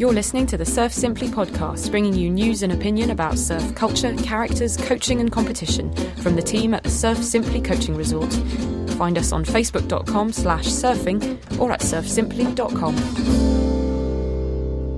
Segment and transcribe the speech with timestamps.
[0.00, 4.16] You're listening to the Surf Simply podcast, bringing you news and opinion about surf culture,
[4.16, 5.92] characters, coaching, and competition
[6.22, 8.32] from the team at the Surf Simply Coaching Resort.
[8.96, 12.96] Find us on facebook.com slash surfing or at surfsimply.com.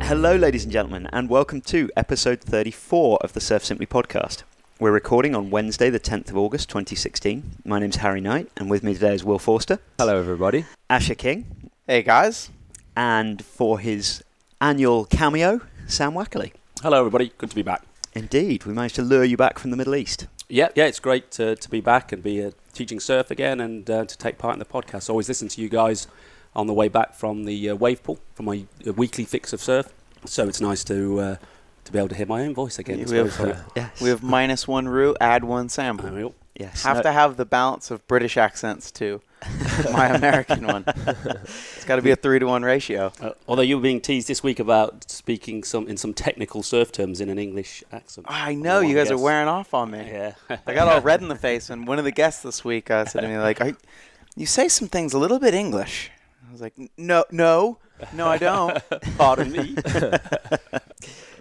[0.02, 4.44] Hello, ladies and gentlemen, and welcome to episode 34 of the Surf Simply podcast.
[4.78, 7.56] We're recording on Wednesday, the 10th of August, 2016.
[7.64, 10.64] My name's Harry Knight, and with me today is Will Forster, Hello, everybody.
[10.88, 12.50] Asher King, Hey guys.
[12.94, 14.22] and for his
[14.62, 16.52] annual cameo, Sam Wakerley.
[16.82, 17.32] Hello, everybody.
[17.36, 17.82] Good to be back.
[18.14, 20.28] Indeed, we managed to lure you back from the Middle East.
[20.48, 23.90] Yeah, yeah, it's great to, to be back and be uh, teaching surf again and
[23.90, 25.10] uh, to take part in the podcast.
[25.10, 26.06] Always listen to you guys
[26.54, 29.60] on the way back from the uh, wave pool for my uh, weekly fix of
[29.60, 29.92] surf.
[30.26, 31.36] So it's nice to uh,
[31.84, 33.00] to be able to hear my own voice again.
[33.00, 33.56] Yeah, we have- great.
[33.74, 34.00] Yes.
[34.00, 35.98] We have minus one root, add one Sam.
[36.56, 36.84] Yes.
[36.84, 39.20] Have no- to have the balance of British accents to
[39.92, 40.84] my American one.
[40.86, 43.12] It's got to be a three to one ratio.
[43.20, 46.92] uh, although you were being teased this week about speaking some in some technical surf
[46.92, 48.26] terms in an English accent.
[48.28, 49.98] I know you guys are wearing off on me.
[50.10, 50.34] Yeah.
[50.66, 53.04] I got all red in the face, and one of the guests this week uh,
[53.04, 53.76] said to me like, Are,
[54.36, 56.10] "You say some things a little bit English."
[56.48, 57.78] I was like, "No, no,
[58.12, 58.78] no, I don't."
[59.18, 59.76] Pardon me.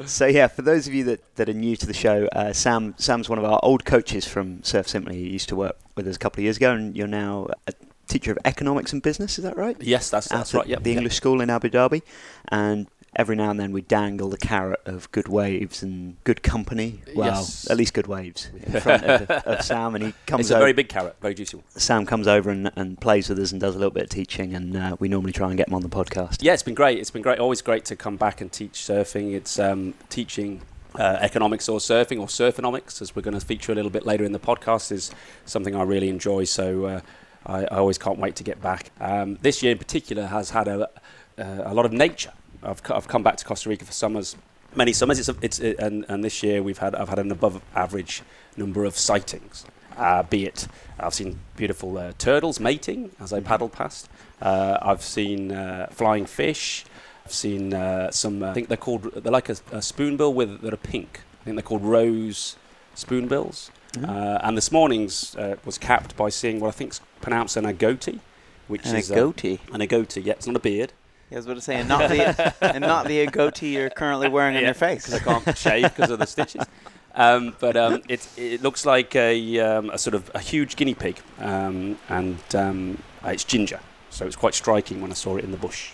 [0.05, 2.95] So yeah, for those of you that, that are new to the show, uh, Sam
[2.97, 5.15] Sam's one of our old coaches from Surf Simply.
[5.15, 7.73] He used to work with us a couple of years ago, and you're now a
[8.11, 9.37] teacher of economics and business.
[9.37, 9.75] Is that right?
[9.79, 10.67] yes, that's, that's right.
[10.67, 10.83] Yep.
[10.83, 10.97] the yep.
[10.97, 12.01] English school in Abu Dhabi,
[12.49, 17.01] and every now and then we dangle the carrot of good waves and good company.
[17.15, 17.69] Well, Yes.
[17.69, 20.73] at least good waves in front of, of Sam, and he comes It's a very
[20.73, 21.65] big carrot, very juicy one.
[21.75, 24.53] Sam comes over and, and plays with us and does a little bit of teaching,
[24.53, 26.37] and uh, we normally try and get him on the podcast.
[26.41, 26.99] Yeah, it's been great.
[26.99, 27.39] It's been great.
[27.39, 29.33] Always great to come back and teach surfing.
[29.33, 30.61] It's um, teaching
[30.95, 34.23] uh, economics or surfing or surfonomics, as we're going to feature a little bit later
[34.23, 35.11] in the podcast, is
[35.45, 36.45] something I really enjoy.
[36.45, 37.01] So uh,
[37.45, 38.91] I, I always can't wait to get back.
[38.99, 40.89] Um, this year in particular has had a,
[41.37, 42.33] uh, a lot of nature.
[42.63, 44.35] I've, I've come back to Costa Rica for summers,
[44.75, 45.19] many summers.
[45.19, 48.21] It's, a, it's a, and, and this year we've had I've had an above average
[48.55, 49.65] number of sightings.
[49.97, 50.67] Uh, be it
[50.99, 54.09] I've seen beautiful uh, turtles mating as I paddled past.
[54.41, 56.85] Uh, I've seen uh, flying fish.
[57.25, 58.43] I've seen uh, some.
[58.43, 59.11] Uh, I think they're called.
[59.15, 61.21] They're like a, a spoonbill with that are pink.
[61.41, 62.55] I think they're called rose
[62.95, 63.71] spoonbills.
[63.93, 64.07] Mhm.
[64.09, 68.19] Uh, and this morning's uh, was capped by seeing what I think's pronounced an agouti,
[68.67, 69.59] which And a is uh, goatee.
[69.73, 70.23] an agouti.
[70.25, 70.93] Yeah, it's not a beard.
[71.29, 74.29] Yeah, I was about to say, and not the and not the goatee you're currently
[74.29, 75.05] wearing on your face.
[75.05, 76.65] because I can't shave because of the stitches.
[77.13, 80.93] Um, but um, it, it looks like a, um, a sort of a huge guinea
[80.93, 83.81] pig, um, and um, uh, it's ginger.
[84.09, 85.91] So it's quite striking when I saw it in the bush.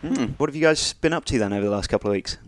[0.00, 0.24] Hmm.
[0.38, 2.38] What have you guys been up to then over the last couple of weeks?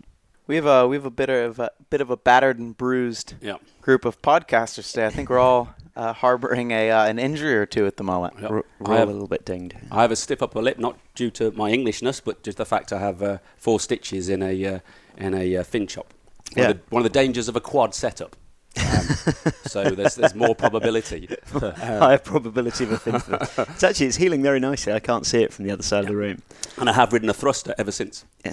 [0.47, 3.33] We have a we have a bit of a bit of a battered and bruised
[3.41, 3.57] Yeah.
[3.87, 5.05] Group of podcasters today.
[5.05, 8.33] I think we're all uh, harboring a uh, an injury or two at the moment.
[8.41, 8.49] Yeah.
[8.49, 9.75] We're, I we're all have- a little bit dinged.
[9.89, 12.91] I have a stiff upper lip, not due to my Englishness, but just the fact
[12.91, 14.79] I have uh, four stitches in a uh,
[15.17, 16.13] in a uh, fin chop.
[16.53, 16.69] One, Yeah.
[16.71, 18.35] of the, one of the dangers of a quad setup.
[18.77, 21.27] Um, so there's there's more probability.
[21.53, 23.41] Uh, Higher probability of a fin flip.
[23.69, 24.93] It's actually it's healing very nicely.
[24.93, 26.41] I can't see it from the other side of the room.
[26.77, 28.25] and I have ridden a thruster ever since.
[28.45, 28.51] Yeah,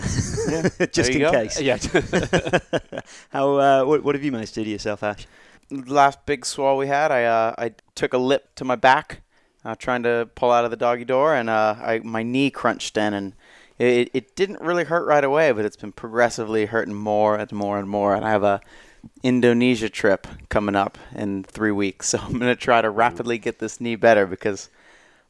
[0.92, 1.30] Just in go.
[1.30, 1.60] case.
[1.60, 1.78] Yeah.
[3.30, 5.26] How uh, what, what have you managed to do to yourself, Ash?
[5.70, 9.22] last big swell we had, I uh, I took a lip to my back,
[9.64, 12.96] uh, trying to pull out of the doggy door, and uh, I my knee crunched
[12.96, 13.32] in, and
[13.78, 17.78] it it didn't really hurt right away, but it's been progressively hurting more and more
[17.78, 18.14] and more.
[18.14, 18.60] And I have a
[19.22, 23.80] Indonesia trip coming up in three weeks, so I'm gonna try to rapidly get this
[23.80, 24.68] knee better because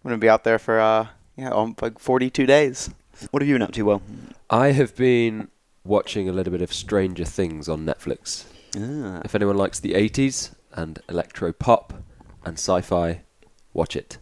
[0.05, 2.91] I'm gonna be out there for uh yeah um, like 42 days.
[3.31, 4.03] What have you been up to, Will?
[4.51, 5.49] I have been
[5.85, 8.45] watching a little bit of Stranger Things on Netflix.
[8.77, 11.93] Ah, If anyone likes the 80s and electro pop
[12.45, 13.21] and sci fi,
[13.73, 14.19] watch it.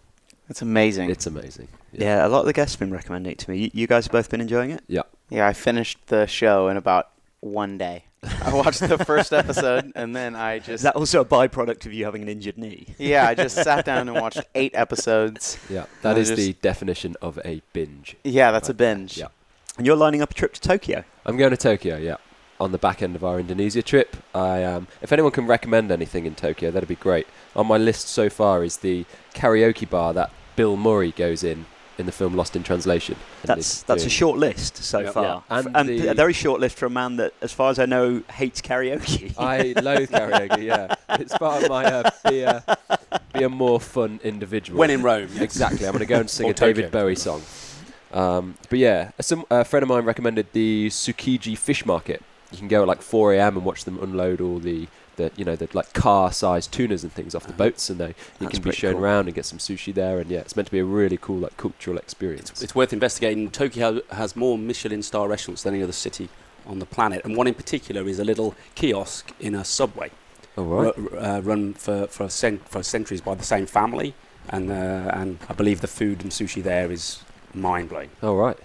[0.50, 1.08] It's amazing.
[1.08, 1.68] It's amazing.
[1.92, 3.56] yeah, a lot of the guests have been recommending it to me.
[3.58, 4.82] You, you guys have both been enjoying it?
[4.88, 5.02] Yeah.
[5.30, 7.08] Yeah, I finished the show in about
[7.40, 8.04] one day.
[8.22, 11.92] I watched the first episode and then I Is just that also a byproduct of
[11.92, 12.94] you having an injured knee?
[12.98, 15.58] yeah, I just sat down and watched eight episodes.
[15.68, 15.86] Yeah.
[16.02, 18.16] that is just- the definition of a binge.
[18.24, 19.18] Yeah, that's a binge.
[19.18, 19.26] Yeah.
[19.76, 21.04] And you're lining up a trip to Tokyo.
[21.26, 22.16] I'm going to Tokyo, yeah.
[22.60, 24.16] On the back end of our Indonesia trip.
[24.34, 27.26] I um, if anyone can recommend anything in Tokyo, that'd be great.
[27.56, 29.04] On my list so far is the
[29.34, 31.66] karaoke bar that Bill Murray goes in
[31.98, 33.16] in the film Lost in Translation.
[33.44, 35.10] That's that's a short list so Yeah.
[35.10, 35.58] far, Yeah.
[35.58, 37.86] And and the- a very short list for a man that, as far as I
[37.86, 39.34] know, hates karaoke.
[39.38, 40.64] I loathe karaoke.
[40.64, 42.64] Yeah, it's part of my uh, be a
[43.34, 44.78] be a more fun individual.
[44.78, 45.28] when in Rome.
[45.34, 45.42] yes.
[45.42, 46.90] exactly, I'm going to go and sing a David.
[46.90, 47.42] Bowie song.
[48.12, 52.22] Um, but yeah, some, a friend of mine recommended the Tsukiji Fish Market.
[52.50, 53.56] You can go at like 4 a.m.
[53.56, 54.86] and watch them unload all the,
[55.16, 58.48] the you know the like car-sized tunas and things off the boats, and they you
[58.48, 59.02] can be shown cool.
[59.04, 60.18] around and get some sushi there.
[60.20, 62.62] And yeah, it's meant to be a really cool like cultural experience.
[62.62, 63.50] It's worth investigating.
[63.50, 66.28] Tokyo has more Michelin star restaurants than any other city
[66.66, 70.10] on the planet, and one in particular is a little kiosk in a subway,
[70.56, 70.96] All right.
[70.96, 74.14] ru- uh, run for for, cent- for centuries by the same family,
[74.48, 77.22] and uh, and I believe the food and sushi there is
[77.52, 78.10] mind blowing.
[78.22, 78.56] All right.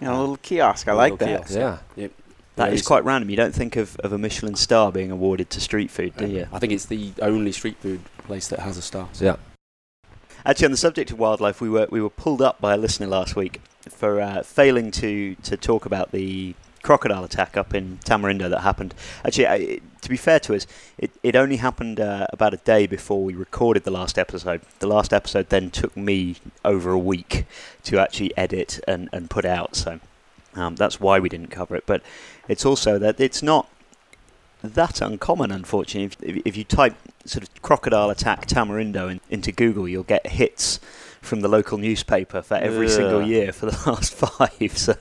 [0.00, 0.88] You know, a little kiosk.
[0.88, 1.26] I A like that.
[1.46, 1.54] kiosk.
[1.54, 1.78] Yeah.
[1.96, 2.12] Yep.
[2.60, 3.30] That There is quite random.
[3.30, 6.46] You don't think of, of a Michelin star being awarded to street food, do you?
[6.52, 9.08] I think it's the only street food place that has a star.
[9.18, 9.36] Yeah.
[10.44, 13.06] Actually, on the subject of wildlife, we were we were pulled up by a listener
[13.06, 18.48] last week for uh, failing to to talk about the crocodile attack up in Tamarindo
[18.48, 18.94] that happened.
[19.24, 20.66] Actually, I, it- to be fair to us,
[20.96, 24.62] it, it only happened uh, about a day before we recorded the last episode.
[24.78, 27.44] The last episode then took me over a week
[27.84, 30.00] to actually edit and, and put out, so
[30.54, 31.84] um, that's why we didn't cover it.
[31.84, 32.02] But
[32.50, 33.68] it's also that it's not
[34.62, 36.28] that uncommon, unfortunately.
[36.28, 36.94] If, if, you type
[37.24, 40.80] sort of crocodile attack Tamarindo in, into Google, you'll get hits
[41.20, 44.76] from the local newspaper for every single year for the last five.
[44.76, 44.96] So,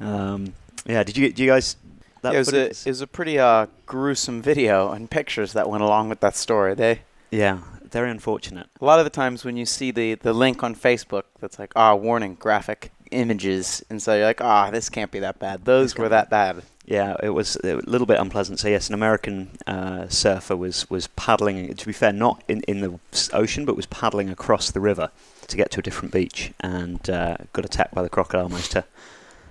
[0.00, 0.54] um,
[0.84, 1.76] yeah, did you do you guys?
[2.22, 5.70] That Yeah, it was a it was a pretty uh, gruesome video and pictures that
[5.70, 6.74] went along with that story.
[6.74, 8.66] They yeah, very unfortunate.
[8.80, 11.72] a lot of the times when you see the the link on Facebook that's like
[11.76, 15.64] ah warning graphic images, and so you're like ah this can't be that bad.
[15.64, 16.62] Those were that bad.
[16.84, 18.60] Yeah, it was a little bit unpleasant.
[18.60, 21.74] So yes, an American uh, surfer was was paddling.
[21.74, 22.98] To be fair, not in in the
[23.32, 25.10] ocean, but was paddling across the river
[25.48, 28.48] to get to a different beach, and uh, got attacked by the crocodile.
[28.48, 28.84] To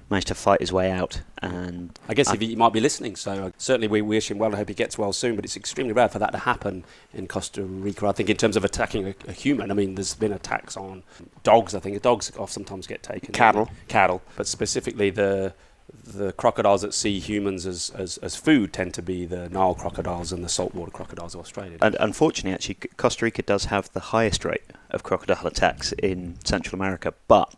[0.09, 2.79] managed to fight his way out, and I guess I- if he, he might be
[2.79, 4.53] listening, so uh, certainly we wish him well.
[4.53, 5.35] I hope he gets well soon.
[5.35, 8.07] But it's extremely rare for that to happen in Costa Rica.
[8.07, 11.03] I think in terms of attacking a, a human, I mean, there's been attacks on
[11.43, 11.73] dogs.
[11.73, 13.33] I think dogs off sometimes get taken.
[13.33, 13.69] Cattle.
[13.87, 15.53] cattle, but specifically the
[16.03, 20.31] the crocodiles that see humans as, as, as food tend to be the Nile crocodiles
[20.31, 21.77] and the saltwater crocodiles of Australia.
[21.81, 26.75] And unfortunately, actually, Costa Rica does have the highest rate of crocodile attacks in Central
[26.79, 27.53] America, but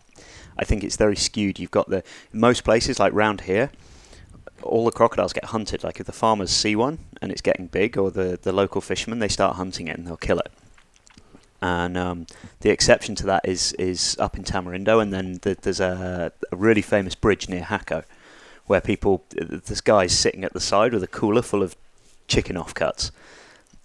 [0.58, 1.60] I think it's very skewed.
[1.60, 3.72] You've got the most places like round here,
[4.64, 5.84] all the crocodiles get hunted.
[5.84, 9.20] Like if the farmers see one and it's getting big, or the the local fishermen,
[9.20, 10.52] they start hunting it and they'll kill it.
[11.62, 12.28] And um,
[12.60, 16.56] the exception to that is is up in Tamarindo, and then the, there's a, a
[16.56, 18.04] really famous bridge near Jacó,
[18.66, 21.76] where people this guy's sitting at the side with a cooler full of
[22.28, 23.12] chicken offcuts,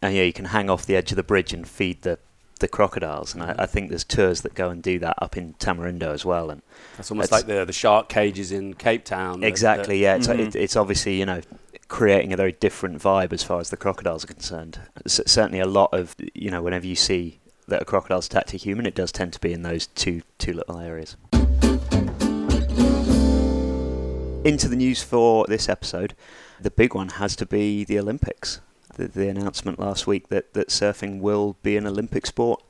[0.03, 2.19] and yeah, you can hang off the edge of the bridge and feed the
[2.63, 3.35] the crocodiles.
[3.35, 6.25] And I, I think there's tours that go and do that up in Tamarindo as
[6.25, 6.49] well.
[6.51, 6.63] And
[6.97, 9.41] That's almost that's- like the the shark cages in Cape Town.
[9.41, 10.39] that- exactly, yeah, it's, Mhm.
[10.39, 11.43] it, it's obviously you know
[11.89, 14.79] creating a very different vibe as far as the crocodiles are concerned.
[15.05, 18.57] S- certainly, a lot of you know whenever you see that a crocodile's attacked a
[18.57, 21.17] human, it does tend to be in those two two little areas.
[24.45, 26.15] Into the news for this episode,
[26.61, 28.61] the big one has to be the Olympics.
[28.95, 32.63] The, the announcement last week that, that surfing will be an Olympic sport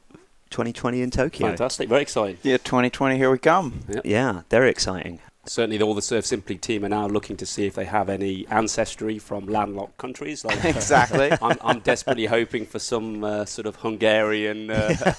[0.50, 1.48] 2020 in Tokyo.
[1.48, 2.38] Fantastic, very exciting.
[2.42, 3.80] Yeah, 2020, here we come.
[4.04, 5.18] Yeah, very exciting.
[5.44, 8.46] Certainly, all the Surf Simply team are now looking to see if they have any
[8.46, 10.44] ancestry from landlocked countries.
[10.44, 11.32] Like, uh, exactly.
[11.42, 15.14] I'm, I'm desperately hoping for some uh, sort of Hungarian uh,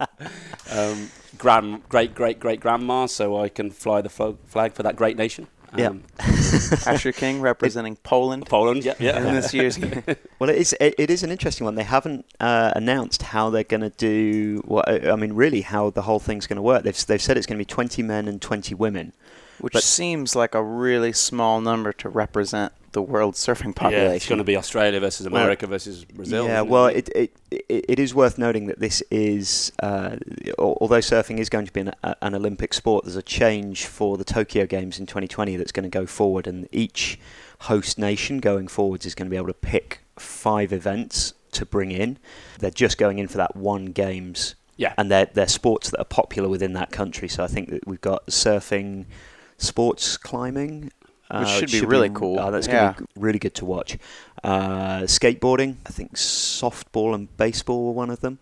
[0.70, 5.16] um, grand, great, great, great grandma, so I can fly the flag for that great
[5.16, 5.48] nation.
[5.76, 5.88] Yeah.
[5.88, 6.02] Um,
[6.86, 9.18] Asher King representing Poland Poland, yeah, yeah.
[9.18, 9.78] in this year's.
[10.38, 11.74] Well, it is it, it is an interesting one.
[11.74, 14.62] They haven't uh, announced how they're going to do.
[14.64, 16.84] What I mean, really, how the whole thing's going to work.
[16.84, 19.12] They've they've said it's going to be 20 men and 20 women.
[19.60, 24.08] which But- seems like a really small number to represent the world surfing population.
[24.10, 26.46] Yeah, it's going to be Australia versus Well, America versus Brazil.
[26.46, 30.16] Yeah, well, it, it it it is worth noting that this is, uh,
[30.58, 31.92] although surfing is going to be an,
[32.22, 35.90] an Olympic sport, there's a change for the Tokyo Games in 2020 that's going to
[35.90, 37.18] go forward, and each
[37.62, 41.90] host nation going forwards is going to be able to pick five events to bring
[41.90, 42.18] in.
[42.58, 44.94] They're just going in for that one games, Yeah.
[44.96, 47.28] and they're they're sports that are popular within that country.
[47.28, 49.06] So I think that we've got surfing,
[49.56, 50.90] sports climbing.
[51.30, 52.38] Which uh, should be really cool.
[52.40, 52.92] Oh, that's Yeah.
[52.92, 53.98] going to be really good to watch.
[54.42, 58.38] Uh, skateboarding, I think softball and baseball were one of them.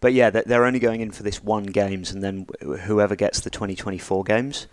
[0.00, 3.48] But yeah, they're, only going in for this one games, and then whoever gets the
[3.48, 4.66] 2024 games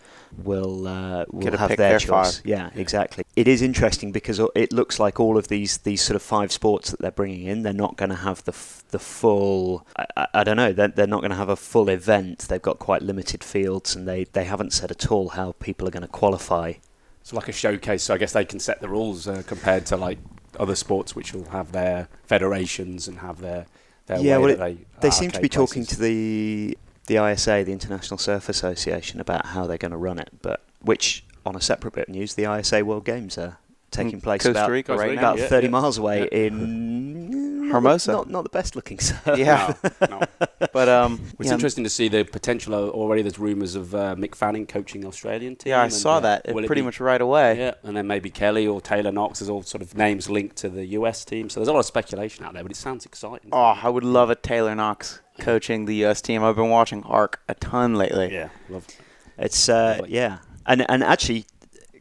[0.43, 2.37] will uh, will have their, their choice.
[2.39, 2.45] five.
[2.45, 3.23] Yeah, exactly.
[3.35, 6.91] It is interesting because it looks like all of these these sort of five sports
[6.91, 9.87] that they're bringing in, they're not going to have the f- the full.
[9.97, 10.73] I, I, I don't know.
[10.73, 12.39] They're, they're not going to have a full event.
[12.49, 15.91] They've got quite limited fields, and they they haven't said at all how people are
[15.91, 16.73] going to qualify.
[17.23, 19.95] It's like a showcase, so I guess they can set the rules uh, compared to
[19.95, 20.17] like
[20.59, 23.65] other sports, which will have their federations and have their
[24.07, 24.77] their Yeah, way well, that they.
[24.99, 26.77] They seem to be allocate talking to the
[27.07, 30.31] the ISA, the International Surf Association, about how they're going to run it.
[30.41, 33.57] But which, on a separate bit of news, the ISA World Games are
[33.93, 35.43] taking place Costa about, Rica right about now.
[35.43, 35.71] Yeah, 30 yeah.
[35.71, 36.37] miles away Yeah.
[36.47, 38.11] in Hermosa.
[38.11, 39.37] Not, not the best looking surf.
[39.37, 39.73] Yeah.
[40.01, 40.21] No, no.
[40.73, 43.21] But um, It's yeah, interesting to see the potential already.
[43.23, 45.71] There's rumours of uh, Mick Fanning coaching the Australian team.
[45.71, 47.57] Yeah, I and, saw uh, that pretty be- much right away.
[47.57, 49.39] Yeah, and then maybe Kelly or Taylor Knox.
[49.39, 51.49] There's all sort of names linked to the US team.
[51.49, 53.49] So there's a lot of speculation out there, but it sounds exciting.
[53.51, 56.21] Oh, I would love a Taylor Knox coaching the U.S.
[56.21, 56.43] team.
[56.43, 58.31] I've been watching Arc a ton lately.
[58.31, 58.85] yeah, love.
[59.37, 61.45] It's uh, yeah, and and actually,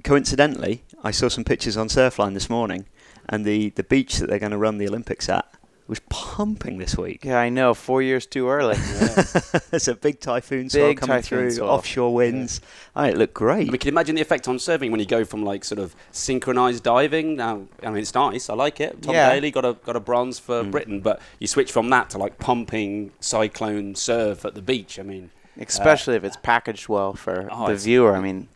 [0.05, 2.87] coincidentally, I saw some pictures on Surfline this morning,
[3.29, 5.47] and the the beach that they're going to run the Olympics at
[5.89, 7.25] was pumping this week.
[7.25, 7.75] Yeah, I know.
[7.75, 8.77] Four years too early.
[9.71, 11.71] There's a big typhoon swell Big coming typhoon through, swell.
[11.71, 12.61] offshore winds.
[12.95, 13.67] Oh, it looked great.
[13.69, 15.95] I mean, can imagine the effect on surfing when you go from like sort of
[16.13, 17.35] synchronized diving?
[17.37, 18.49] Now, I mean, it's nice.
[18.49, 19.03] I like it.
[19.03, 19.35] Tom Yeah.
[19.35, 20.71] Daley got a got a bronze for Mm.
[20.71, 24.99] Britain, but you switch from that to like pumping cyclone surf at the beach.
[25.01, 28.15] I mean, Especially if it's packaged well for Oh, the viewer.
[28.17, 28.49] I mean,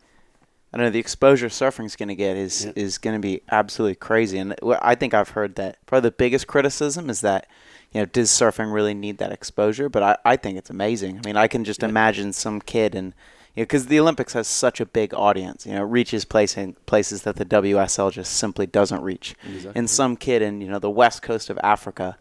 [0.80, 2.73] I know the exposure surfing's going to get is Yeah.
[2.76, 4.38] is going to be absolutely crazy.
[4.38, 7.47] And I think I've heard that probably the biggest criticism is that
[7.92, 9.88] you know does surfing really need that exposure?
[9.88, 11.18] But I, I think it's amazing.
[11.18, 11.88] I mean, I can just Yeah.
[11.88, 13.14] imagine some kid and
[13.54, 15.64] you know because the Olympics has such a big audience.
[15.64, 19.35] You know, it reaches placing places that the WSL just simply doesn't reach.
[19.75, 22.18] And some kid in you know the west coast of Africa,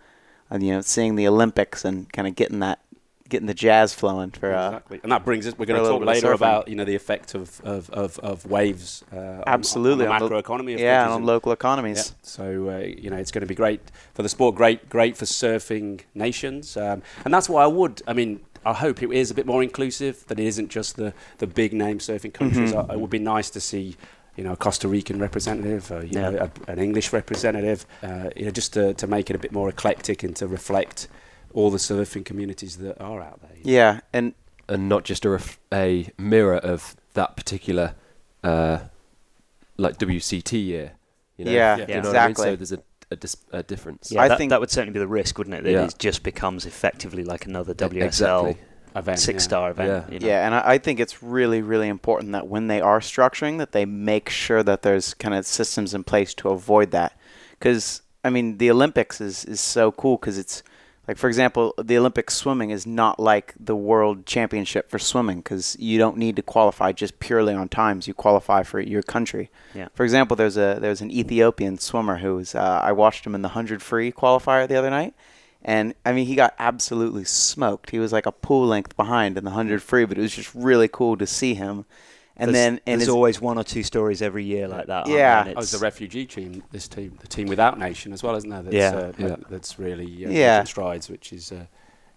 [0.49, 2.79] and you know seeing the Olympics and kind of getting that
[3.27, 4.99] getting the jazz flowing for uh, exactly.
[5.03, 5.57] And that brings us.
[5.57, 9.03] We're going to talk later about you know the effect of of, of, of waves.
[9.11, 10.73] Uh, Absolutely, on, on macro economy.
[10.75, 11.53] Of yeah, and on local Yeah.
[11.53, 12.13] economies.
[12.21, 13.81] So uh, you know it's going to be great
[14.13, 14.55] for the sport.
[14.55, 16.77] Great, great for surfing nations.
[16.77, 18.01] Um, and that's why I would.
[18.07, 20.25] I mean, I hope it is a bit more inclusive.
[20.27, 22.73] That it isn't just the the big name surfing countries.
[22.73, 22.89] Mhm.
[22.89, 23.95] I, it would be nice to see.
[24.37, 26.29] You know, a Costa Rican representative, uh, you Yeah.
[26.29, 29.53] know, a, an English representative, uh, you know, just to, to make it a bit
[29.53, 31.07] more eclectic and to reflect
[31.55, 33.51] all the surfing communities that are out there.
[33.63, 34.33] Yeah, and
[34.69, 37.95] and not just a, ref- a mirror of that particular
[38.43, 38.79] uh,
[39.77, 40.91] like WCT year.
[41.37, 41.51] You know?
[41.51, 42.11] Yeah, Do you know exactly.
[42.11, 42.35] What I mean?
[42.35, 42.79] So there's a,
[43.11, 44.11] a, dis- a difference.
[44.11, 45.63] yeah, I that, think- that would certainly be the risk, wouldn't it?
[45.63, 45.85] That Yeah.
[45.85, 48.57] it just becomes effectively like another WSL Exactly.
[48.95, 49.47] Event, six yeah.
[49.47, 49.89] star event.
[50.07, 50.13] Yeah.
[50.13, 50.27] you know?
[50.27, 53.71] yeah, and I, I think it's really, really important that when they are structuring, that
[53.73, 57.17] they make sure that there's kind of systems in place to avoid that.
[57.59, 60.63] Because I mean, the Olympics is is so cool because it's
[61.07, 65.77] like, for example, the Olympic swimming is not like the World Championship for swimming because
[65.79, 68.07] you don't need to qualify just purely on times.
[68.07, 69.51] You qualify for your country.
[69.73, 69.89] Yeah.
[69.93, 73.43] For example, there's a there's an Ethiopian swimmer who was uh, I watched him in
[73.43, 75.13] the hundred free qualifier the other night,
[75.61, 77.91] and I mean he got absolutely smoked.
[77.91, 80.53] He was like a pool length behind in the hundred free, but it was just
[80.55, 81.85] really cool to see him.
[82.37, 84.93] And there's, then and there's always one or two stories every year like that.
[84.93, 85.17] aren't there?
[85.17, 85.45] Yeah.
[85.45, 86.63] And Oh, it's the refugee team.
[86.71, 88.61] This team, the team without nation, as well, isn't there?
[88.61, 88.89] That's, Yeah.
[88.95, 89.35] uh, Yeah.
[89.49, 90.63] that's really uh, Yeah.
[90.65, 91.09] strides.
[91.09, 91.65] Which is, uh,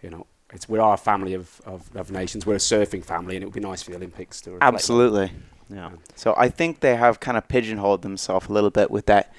[0.03, 2.47] you know, it's we are a family of, of, of nations.
[2.47, 4.75] We're a surfing family, and it would be nice for the Olympics to reflect that.
[4.75, 5.31] absolutely.
[5.71, 5.91] yeah.
[6.17, 9.33] So I think they have kind of pigeonholed themselves a little bit with that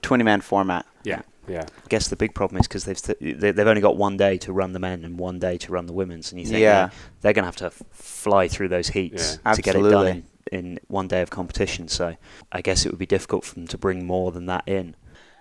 [0.00, 0.86] twenty man format.
[1.02, 1.62] Yeah, yeah.
[1.62, 4.38] I guess the big problem is because they've st- they- they've only got one day
[4.38, 6.86] to run the men and one day to run the women's, and you think Yeah.
[6.86, 9.52] yeah, they're going to have to f- fly through those heats Yeah.
[9.54, 11.88] to get it done in, in one day of competition.
[11.88, 12.16] So
[12.52, 14.96] I guess it would be difficult for them to bring more than that in.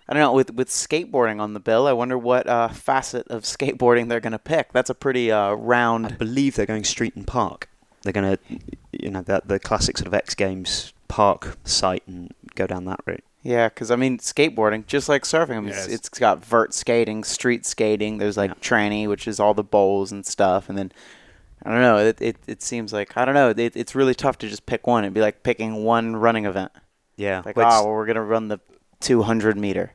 [0.09, 1.87] I don't know with with skateboarding on the bill.
[1.87, 4.73] I wonder what uh, facet of skateboarding they're going to pick.
[4.73, 6.17] That's a pretty uh, I round.
[6.17, 7.69] believe they're going street and park.
[8.01, 8.59] They're going to,
[8.91, 12.99] you know, that the classic sort of X Games park site and go down that
[13.05, 13.23] route.
[13.43, 17.23] Yeah, because I mean skateboarding, just like surfing, I mean, it's, it's got vert skating,
[17.23, 18.17] street skating.
[18.17, 18.55] There's like Yeah.
[18.61, 20.91] tranny, which is all the bowls and stuff, and then.
[21.65, 21.97] I don't know.
[21.97, 23.51] It, it, it seems like I don't know.
[23.55, 25.05] It, it's really tough to just pick one.
[25.05, 26.73] It'd be like picking one running event.
[27.15, 28.59] Yeah, Like, Well, ah, well, we're gonna run the
[28.99, 29.93] 200 meter.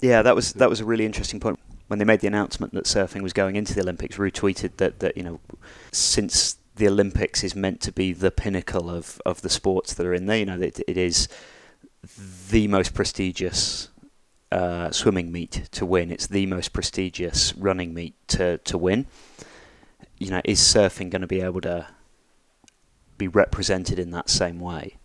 [0.00, 2.84] Yeah, that was that was a really interesting point when they made the announcement that
[2.84, 4.18] surfing was going into the Olympics.
[4.18, 5.38] Rue tweeted that that you know
[5.90, 10.14] since the Olympics is meant to be the pinnacle of, of the sports that are
[10.14, 11.28] in there, you know, it, it is
[12.50, 13.88] the most prestigious
[14.50, 16.10] uh, swimming meet to win.
[16.10, 19.06] It's the most prestigious running meet to, to win.
[20.18, 21.86] You know, is surfing going to be able to
[23.18, 24.96] be represented in that same way?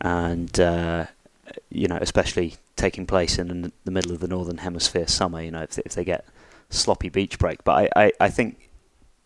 [0.00, 1.06] And uh,
[1.70, 5.42] you know, especially taking place in the- middle of the northern hemisphere summer.
[5.42, 6.24] You know, if they, if they get
[6.70, 8.70] sloppy beach break, but I, I, I think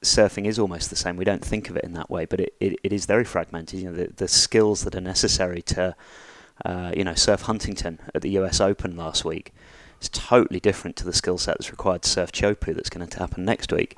[0.03, 1.17] surfing is almost the same.
[1.17, 3.81] We don't think of it in that way, but it, it, it is very fragmented.
[3.81, 5.95] You know, the, the skills that are necessary to,
[6.65, 8.61] uh, you know, surf Huntington at the U.S.
[8.61, 9.53] Open last week
[9.99, 13.19] It's totally different to the skill set that's required to surf Chopu that's going to
[13.19, 13.97] happen next week.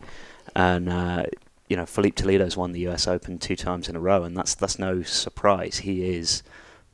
[0.54, 1.24] And uh,
[1.68, 3.06] you know, Filipe Toledo's won the U.S.
[3.08, 5.78] Open two times in a row, and that's that's no surprise.
[5.78, 6.42] He is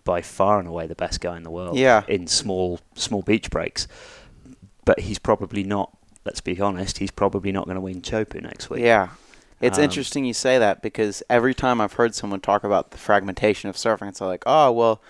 [0.05, 2.03] by far and away the best guy in the world Yeah.
[2.09, 3.87] in small small beach breaks.
[4.85, 5.97] But he's probably not.
[6.25, 6.99] Let's be honest.
[6.99, 8.83] He's probably not going to win Chopu next week.
[8.83, 9.11] Yeah.
[9.61, 12.97] It's Um, interesting you say that because every time I've heard someone talk about the
[12.99, 15.01] fragmentation of surfing, it's like, oh, well,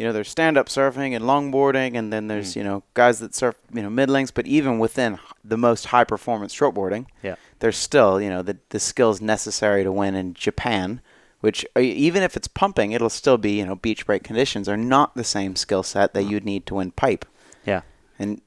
[0.00, 2.56] you know, there's stand-up surfing and longboarding, and then there's Mm.
[2.56, 6.04] you know guys that surf you know mid lengths, but even within the most high
[6.04, 7.34] performance shortboarding, Yeah.
[7.58, 11.00] there's still you know the the skills necessary to win in Japan.
[11.40, 14.76] Which uh, even if it's pumping, it'll still be you know beach break conditions are
[14.76, 17.24] not the same skill set that you'd need to win pipe.
[17.66, 17.82] Yeah.
[18.18, 18.40] And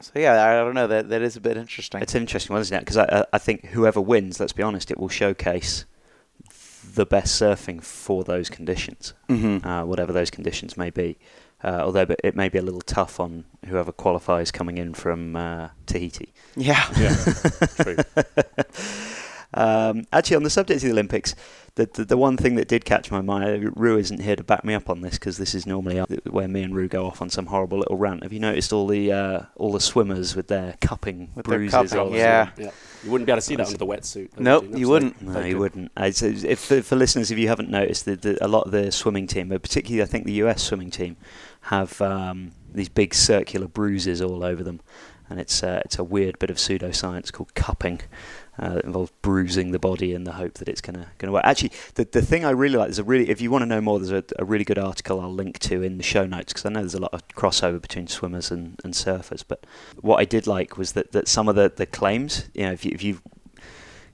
[0.00, 2.00] so yeah, I don't know that that is a bit interesting.
[2.02, 2.80] It's an interesting one, isn't it?
[2.80, 5.84] Because I- I think whoever wins, let's be honest, it will showcase
[6.94, 9.66] the best surfing for those conditions, mm-hmm.
[9.66, 11.18] uh, whatever those conditions may be.
[11.62, 15.68] Uh, although it may be a little tough on whoever qualifies coming in from uh,
[15.86, 16.32] Tahiti.
[16.56, 16.86] Yeah.
[16.96, 17.16] Yeah,
[17.82, 17.96] true.
[19.54, 21.34] Um, actually, on the subject of the Olympics,
[21.76, 24.62] the, the the one thing that did catch my mind, Rue isn't here to back
[24.64, 27.30] me up on this because this is normally where me and Rue go off on
[27.30, 28.22] some horrible little rant.
[28.24, 31.92] Have you noticed all the uh, all the swimmers with their cupping With their bruises?
[31.92, 32.50] cupping, all yeah.
[32.58, 32.70] yeah.
[33.04, 34.30] You wouldn't be able to see that under the wetsuit.
[34.32, 35.22] though, Nope, you wouldn't.
[35.22, 35.60] No, you good.
[35.60, 35.92] wouldn't.
[35.96, 38.72] Uh, so if, for, for listeners, if you haven't noticed, the, the, a lot of
[38.72, 41.16] the swimming team, but particularly I think the US swimming team,
[41.62, 44.80] have um, these big circular bruises all over them,
[45.28, 48.00] and it's uh, it's a weird bit of pseudoscience called cupping.
[48.58, 51.44] Uh, that involves bruising the body in the hope that it's gonna gonna work.
[51.44, 53.80] Actually, the the thing I really like is a really if you want to know
[53.80, 56.66] more, there's a, a really good article I'll link to in the show notes because
[56.66, 59.44] I know there's a lot of crossover between swimmers and, and surfers.
[59.46, 59.64] But
[60.00, 62.84] what I did like was that, that some of the, the claims, you know, if
[62.84, 63.20] you, if you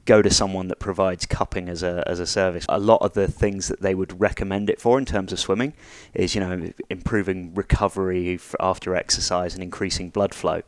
[0.05, 2.67] go to someone that provides cupping as a as a service.
[2.69, 5.73] A lot of the things that they would recommend it for in terms of swimming
[6.13, 10.63] is you know improving recovery after exercise and increasing blood flow,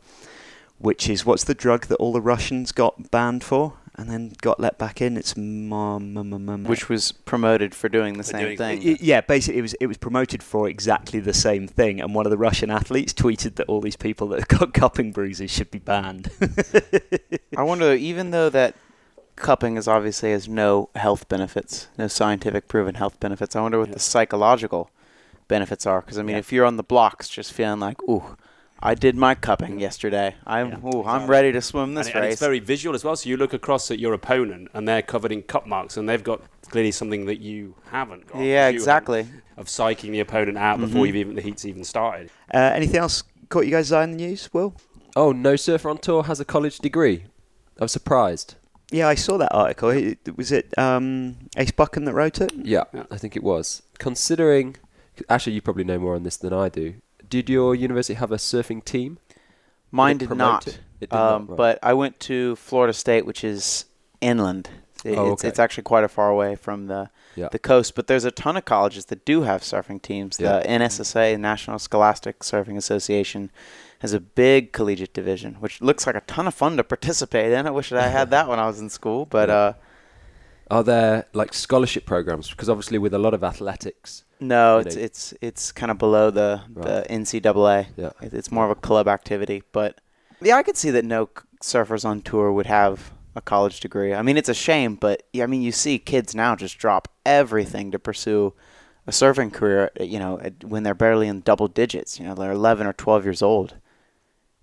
[0.79, 4.59] which is what's the drug that all the Russians got banned for and then got
[4.59, 5.17] let back in.
[5.17, 8.79] It's mum, mum, mum, mum, Which was promoted for doing the For same doing- thing.
[8.85, 12.25] Y- Yeah, basically, it was it was promoted for exactly the same thing, and one
[12.27, 15.71] of the Russian athletes tweeted that all these people that have got cupping bruises should
[15.71, 16.29] be banned.
[17.57, 18.75] I wonder, even though that
[19.35, 23.87] cupping is obviously has no health benefits, no scientific proven health benefits, I wonder what
[23.89, 23.93] Yeah.
[23.95, 24.89] the psychological
[25.47, 26.01] benefits are.
[26.01, 26.39] Because I mean, Yeah.
[26.39, 28.35] if you're on the blocks, just feeling like, ooh,
[28.79, 30.35] I did my cupping yesterday.
[30.45, 32.33] I'm, Yeah, ooh, I'm ready to swim this and, it- and race.
[32.33, 33.15] it's very visual as well.
[33.15, 36.23] So you look across at your opponent, and they're covered in cup marks, and they've
[36.23, 38.41] got clearly something that you haven't got.
[38.41, 39.27] yeah, exactly.
[39.57, 41.07] Of psyching the opponent out before Mhm.
[41.07, 42.29] you've even the heat's even started.
[42.53, 44.49] uh, anything else caught you guys' eye in the news?
[44.53, 44.75] Will?
[45.15, 47.23] Oh, no surfer on tour has a college degree.
[47.79, 48.55] I'm surprised.
[48.91, 49.89] Yeah, I saw that article.
[49.89, 52.51] It- Was it um, Ace Buchan that wrote it?
[52.55, 53.03] Yeah, Yeah.
[53.09, 53.81] I think it was.
[53.97, 54.75] Considering,
[55.29, 56.93] actually, you probably know more on this than I do.
[57.29, 59.19] Did your university have a surfing team?
[59.91, 60.67] Mine it did not.
[60.67, 60.79] it?
[60.99, 61.57] It did Um, not, right.
[61.57, 63.85] But I went to Florida State, which is
[64.21, 64.69] inland.
[65.05, 65.49] It- Oh, it's, okay.
[65.49, 67.49] it's actually quite a far away from the Yeah.
[67.51, 67.93] the coast.
[67.95, 70.37] But there's a ton of colleges that do have surfing teams.
[70.39, 70.59] Yeah.
[70.59, 73.51] The NSSA, National Scholastic Surfing Association,
[73.99, 77.67] has a big collegiate division, which looks like a ton of fun to participate in.
[77.67, 79.25] I wish that I had that when I was in school.
[79.25, 79.55] But Yeah.
[79.55, 79.73] uh,
[80.69, 82.49] Are there like scholarship programs?
[82.49, 86.29] Because obviously, with a lot of athletics, no, it's know- it's it's kind of below
[86.31, 87.87] the the NCAA.
[87.95, 89.99] yeah, It's more of a club activity, but
[90.41, 91.29] yeah, I could see that no
[91.63, 94.13] surfers on tour would have a college degree.
[94.13, 97.07] I mean, it's a shame, but yeah, I mean, you see kids now just drop
[97.25, 98.53] everything to pursue
[99.07, 99.89] a surfing career.
[99.99, 102.19] uh, You know, when they're barely in double digits.
[102.19, 103.75] You know, they're 11 or 12 years old.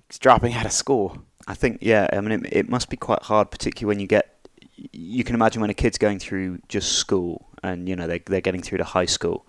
[0.08, 1.18] It's dropping out of school.
[1.46, 2.08] I think, yeah.
[2.12, 4.33] I mean, it, it must be quite hard, particularly when you get.
[4.92, 8.40] You can imagine when a kid's going through just school, and you know they're, they're
[8.40, 9.46] getting through to high school.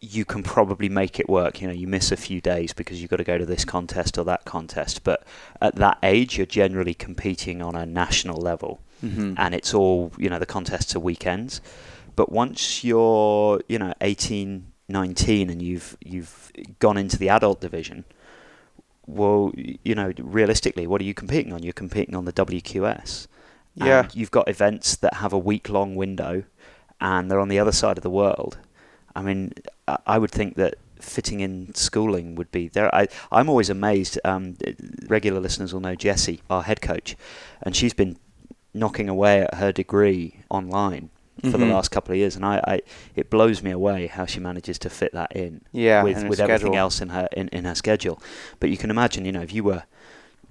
[0.00, 1.60] You can probably make it work.
[1.60, 4.18] You know, you miss a few days because you've got to go to this contest
[4.18, 5.04] or that contest.
[5.04, 5.26] But
[5.60, 8.80] at that age, you're generally competing on a national level.
[9.04, 9.34] Mm-hmm.
[9.36, 11.60] and it's all you know the contests are weekends
[12.16, 18.04] but once you're you know 18 19 and you've you've gone into the adult division
[19.06, 23.26] well you know realistically what are you competing on you're competing on the WQS
[23.76, 24.00] Yeah.
[24.04, 26.44] and you've got events that have a week long window
[27.00, 28.56] and they're on the other side of the world
[29.14, 29.52] i mean
[30.06, 34.56] I- would think that fitting in schooling would be there I, i'm always amazed um,
[35.08, 37.14] regular listeners will know jessie our head coach
[37.62, 38.16] and she's been
[38.72, 41.10] knocking away at her degree online
[41.42, 41.72] for the Mhm.
[41.72, 42.80] last couple of years, and I, I
[43.14, 46.76] it blows me away how she manages to fit that in Yeah, with with everything
[46.76, 48.22] else in her in, in her schedule.
[48.58, 49.82] But you can imagine, you know, if you were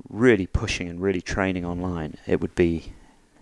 [0.10, 2.94] really pushing and really training online, it would be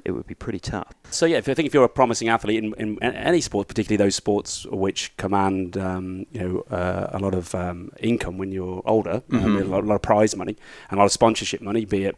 [0.05, 0.93] it would be pretty tough.
[1.09, 3.97] So yeah, if I think if you're a promising athlete in, in any sport, particularly
[4.03, 8.81] those sports which command um, you know uh, a lot of um, income when you're
[8.85, 9.61] older, um, Mhm.
[9.61, 10.55] a, lot, a lot of prize money
[10.89, 12.17] and a lot of sponsorship money, be it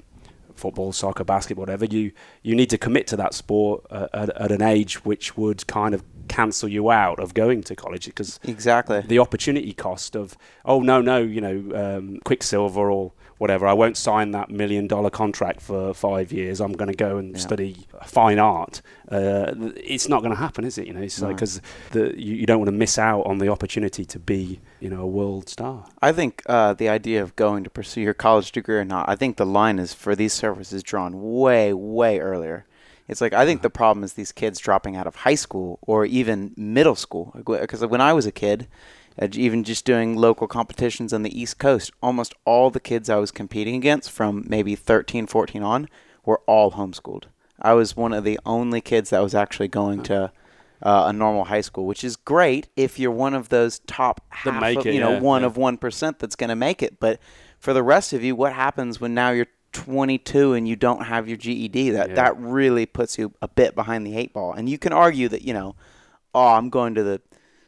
[0.56, 4.52] football, soccer, basketball, whatever, you you need to commit to that sport uh, at, at
[4.52, 9.02] an age which would kind of cancel you out of going to college because Exactly.
[9.02, 11.58] the opportunity cost of oh no no you know
[11.98, 13.68] um, Quiksilver or whatever.
[13.68, 16.62] I won't sign that million dollar contract for five years.
[16.62, 17.40] I'm going to go and Yeah.
[17.42, 18.82] study fine art.
[19.12, 20.88] Uh, it's not going to happen, is it?
[20.88, 21.28] You know, it's No.
[21.28, 21.62] because
[21.94, 25.08] you, you don't want to miss out on the opportunity to be, you know, a
[25.08, 25.86] world star.
[26.02, 29.16] I think uh, the idea of going to pursue your college degree or not, I
[29.16, 32.66] think the line is for these services drawn way, way earlier.
[33.08, 36.06] It's like I think the problem is these kids dropping out of high school or
[36.06, 37.34] even middle school.
[37.36, 38.68] Because when I was a kid,
[39.22, 43.18] uh, even just doing local competitions on the East Coast, almost all the kids I
[43.18, 45.90] was competing against from maybe 13, 14 on
[46.26, 47.26] were all homeschooled.
[47.62, 50.32] I was one of the only kids that was actually going to
[50.82, 54.62] uh, a normal high school, which is great if you're one of those top half
[54.62, 55.48] make of, it, you know, yeah, one yeah.
[55.48, 57.00] of one percent that's going to make it.
[57.00, 57.20] But
[57.60, 61.28] for the rest of you, what happens when now you're 22 and you don't have
[61.28, 61.92] your GED?
[61.92, 62.16] That Yeah.
[62.16, 64.54] that really puts you a bit behind the eight ball.
[64.54, 65.76] And you can argue that you know,
[66.34, 67.22] oh, I'm going to the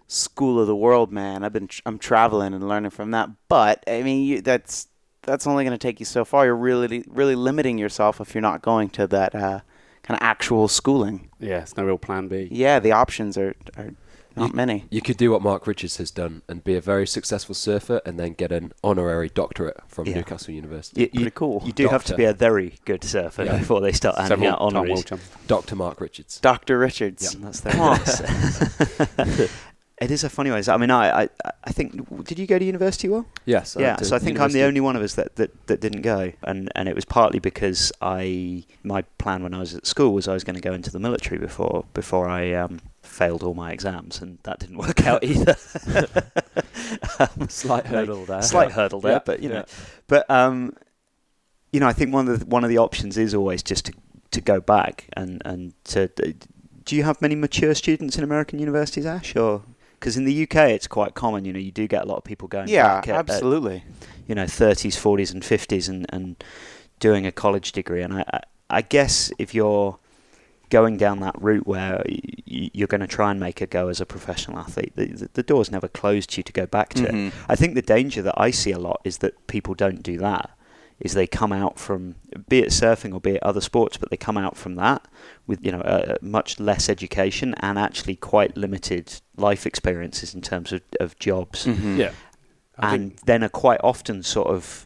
[0.08, 1.43] school of the world, man.
[1.43, 3.30] I've been tr- I'm traveling and learning from that.
[3.50, 4.88] But I mean, you, that's
[5.24, 6.46] that's only going to take you so far.
[6.46, 9.60] You're really really limiting yourself if you're not going to that uh,
[10.04, 11.30] kind of actual schooling.
[11.39, 12.48] Yeah, it's no real plan B.
[12.52, 13.91] Yeah, the options are are
[14.38, 14.86] not You- many.
[14.91, 18.20] You could do what Mark Richards has done and be a very successful surfer and
[18.20, 20.17] then get an honorary doctorate from Yeah.
[20.17, 21.02] Newcastle University.
[21.02, 21.63] You, Pretty you, cool.
[21.65, 23.58] you do have to be a very good surfer Yeah.
[23.58, 25.06] before they start handing Several out Tom honoraries.
[25.48, 25.76] Dr.
[25.76, 26.39] Mark Richards.
[26.39, 26.78] Dr.
[26.78, 27.34] Richards.
[27.34, 28.00] Yeah, that's their Come on.
[28.00, 29.52] advice.
[29.99, 30.62] It is a funny one.
[30.67, 31.29] I mean, I, I,
[31.63, 32.25] I think.
[32.25, 33.25] Did you go to university, Will?
[33.45, 33.75] Yes.
[33.75, 33.97] I yeah.
[33.97, 36.71] So I think I'm the only one of us that, that, that didn't go, and
[36.75, 40.33] and it was partly because I my plan when I was at school was I
[40.33, 44.21] was going to go into the military before before I um, failed all my exams,
[44.21, 45.55] and that didn't work out either.
[47.19, 48.41] Um, Slight hurdle there.
[48.41, 49.65] Slight hurdle there, Yeah, but you know, yeah.
[50.07, 50.73] but um,
[51.71, 53.93] you know, I think one of the one of the options is always just to
[54.31, 56.07] to go back and and to.
[56.83, 59.63] Do you have many mature students in American universities, Ash, or
[59.99, 61.45] because in the UK it's quite common?
[61.45, 63.83] You know, you do get a lot of people going Yeah, back at, at, absolutely.
[64.27, 66.36] you know 30s, 40s, and 50s, and and
[66.99, 68.01] doing a college degree.
[68.01, 69.97] And I I, guess if you're
[70.69, 72.03] going down that route where
[72.45, 75.43] you're going to try and make a go as a professional athlete, the, the, the
[75.43, 77.13] door's never closed to you to go back to it.
[77.13, 77.31] Mhm.
[77.47, 80.49] I think the danger that I see a lot is that people don't do that.
[80.99, 82.15] Is they come out from
[82.49, 85.07] be it surfing or be it other sports, but they come out from that
[85.45, 90.73] with you know uh, much less education and actually quite limited life experiences in terms
[90.73, 91.97] of, of jobs, Mhm.
[91.97, 92.12] Yeah.
[92.79, 94.86] I and think- then are quite often sort of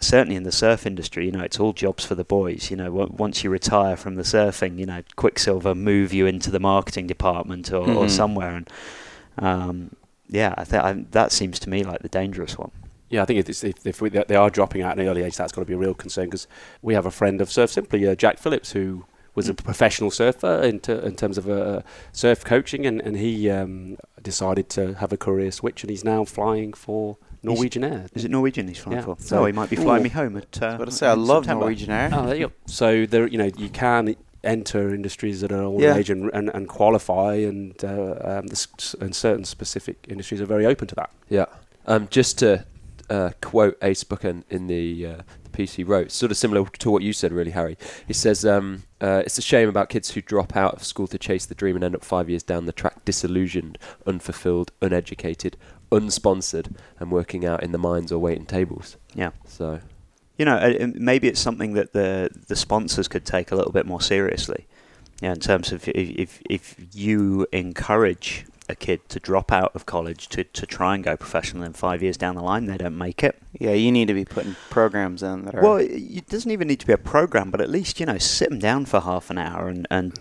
[0.00, 2.70] certainly in the surf industry, you know, it's all jobs for the boys.
[2.70, 6.60] You know, once you retire from the surfing, you know, Quiksilver move you into the
[6.60, 8.10] marketing department or, or Mhm.
[8.10, 8.70] somewhere, and
[9.38, 9.90] um,
[10.28, 12.70] yeah, I think that seems to me like the dangerous one.
[13.14, 15.22] Yeah, I think if, it's- if, if we, they are dropping out at an early
[15.22, 16.48] age, that's got to be a real concern because
[16.82, 19.04] we have a friend of Surf Simply, uh, Jack Phillips, who
[19.36, 19.64] was a Mm.
[19.64, 24.68] professional surfer in, ter- in terms of uh, surf coaching, and, and he um, decided
[24.70, 28.06] to have a career switch, and he's now flying for Norwegian Air.
[28.14, 29.04] Is it Norwegian he's flying Yeah.
[29.04, 29.16] for?
[29.20, 30.04] So- So he might be flying Ooh.
[30.04, 30.60] me home at.
[30.60, 31.60] Uh, I was about to say, I in love September.
[31.66, 32.10] Norwegian Air.
[32.12, 32.52] Oh, there you go.
[32.66, 35.96] So there, you know, you can enter industries at an older Yeah.
[35.96, 40.46] age and, and, and qualify, and uh, um, the, s- and certain specific industries are
[40.46, 41.10] very open to that.
[41.28, 41.46] Yeah.
[41.86, 42.64] Um, just to
[43.10, 46.90] uh, quote Ace Buchan in the, uh, the piece he wrote, sort of similar to
[46.90, 47.76] what you said, really, Harry.
[48.06, 51.18] He says, um, uh, It's a shame about kids who drop out of school to
[51.18, 55.56] chase the dream and end up five years down the track disillusioned, unfulfilled, uneducated,
[55.90, 58.96] unsponsored, and working out in the mines or waiting tables.
[59.14, 59.30] Yeah.
[59.46, 59.80] So,
[60.38, 64.00] You know, maybe it's something that the the sponsors could take a little bit more
[64.00, 64.66] seriously.
[65.22, 69.84] Yeah, in terms of if if, if you encourage a kid to drop out of
[69.86, 72.96] college to, to try and go professional, and five years down the line they don't
[72.96, 73.40] make it.
[73.52, 75.62] Yeah, you need to be putting programs in that are.
[75.62, 78.18] Well, it, it doesn't even need to be a program, but at least you know
[78.18, 80.18] sit them down for half an hour and, and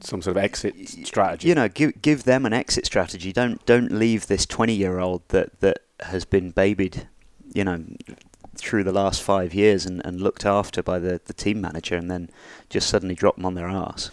[0.00, 0.74] Some sort of exit
[1.06, 1.48] strategy.
[1.48, 3.32] you know give give them an exit strategy.
[3.32, 7.08] Don't don't leave this twenty year old that that has been babied,
[7.54, 7.84] you know,
[8.56, 12.10] through the last five years and, and looked after by the, the team manager, and
[12.10, 12.30] then
[12.68, 14.10] just suddenly drop them on their arse.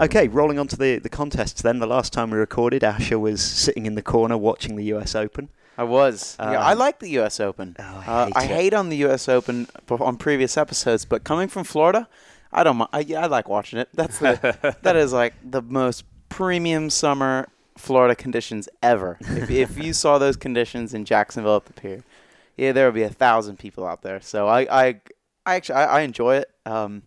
[0.00, 1.78] Okay, rolling on to the, the contests then.
[1.78, 5.50] The last time we recorded, Asher was sitting in the corner watching the US Open.
[5.76, 6.36] I was.
[6.38, 7.40] yeah, I Um, like the U.S.
[7.40, 7.76] Open.
[7.78, 9.28] Oh, I Uh, hate I hate on the U.S.
[9.28, 12.08] Open on previous episodes, but coming from Florida,
[12.52, 12.86] I don't.
[12.92, 13.88] I, yeah, I like watching it.
[13.94, 19.16] That's the, that is like the most premium summer Florida conditions ever.
[19.20, 22.04] If, if you saw those conditions in Jacksonville at the pier,
[22.58, 24.20] yeah, there would be a thousand people out there.
[24.20, 25.00] So I, I,
[25.46, 26.50] I actually I, I enjoy it.
[26.66, 27.04] Um,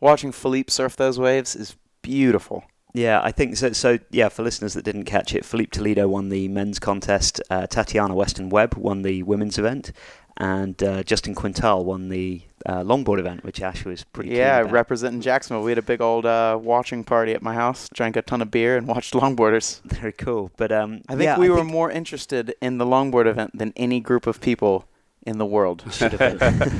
[0.00, 2.64] watching Filipe surf those waves is beautiful.
[2.94, 3.72] Yeah, I think so.
[3.72, 7.42] So, yeah, for listeners that didn't catch it, Filipe Toledo won the men's contest.
[7.50, 9.92] Uh, Tatiana Weston Webb won the women's event.
[10.38, 14.30] and uh, Justin Quintal won the uh, longboard event, which Ash was pretty.
[14.30, 15.62] Yeah, representing Jacksonville.
[15.64, 18.50] We had a big old uh, watching party at my house, drank a ton of
[18.50, 19.82] beer, and watched longboarders.
[19.84, 20.50] Very cool.
[20.56, 23.56] But um, I think yeah, we I were think more interested in the longboard event
[23.58, 24.86] than any group of people
[25.26, 25.82] in the world.
[25.90, 26.72] should have been.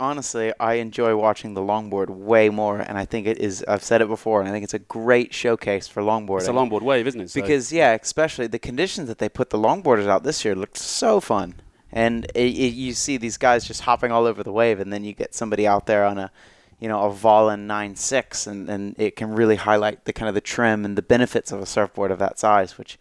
[0.00, 3.64] Honestly, I enjoy watching the longboard way more, and I think it is.
[3.66, 6.40] I've said it before, and I think it's a great showcase for longboarding.
[6.40, 7.30] It's a longboard wave, isn't it?
[7.30, 10.76] So- because yeah, especially the conditions that they put the longboarders out this year looked
[10.78, 11.54] so fun,
[11.92, 15.04] and it, it, you see these guys just hopping all over the wave, and then
[15.04, 16.30] you get somebody out there on a,
[16.78, 20.40] you know, a Volin 9.6, and and it can really highlight the kind of the
[20.40, 22.98] trim and the benefits of a surfboard of that size, which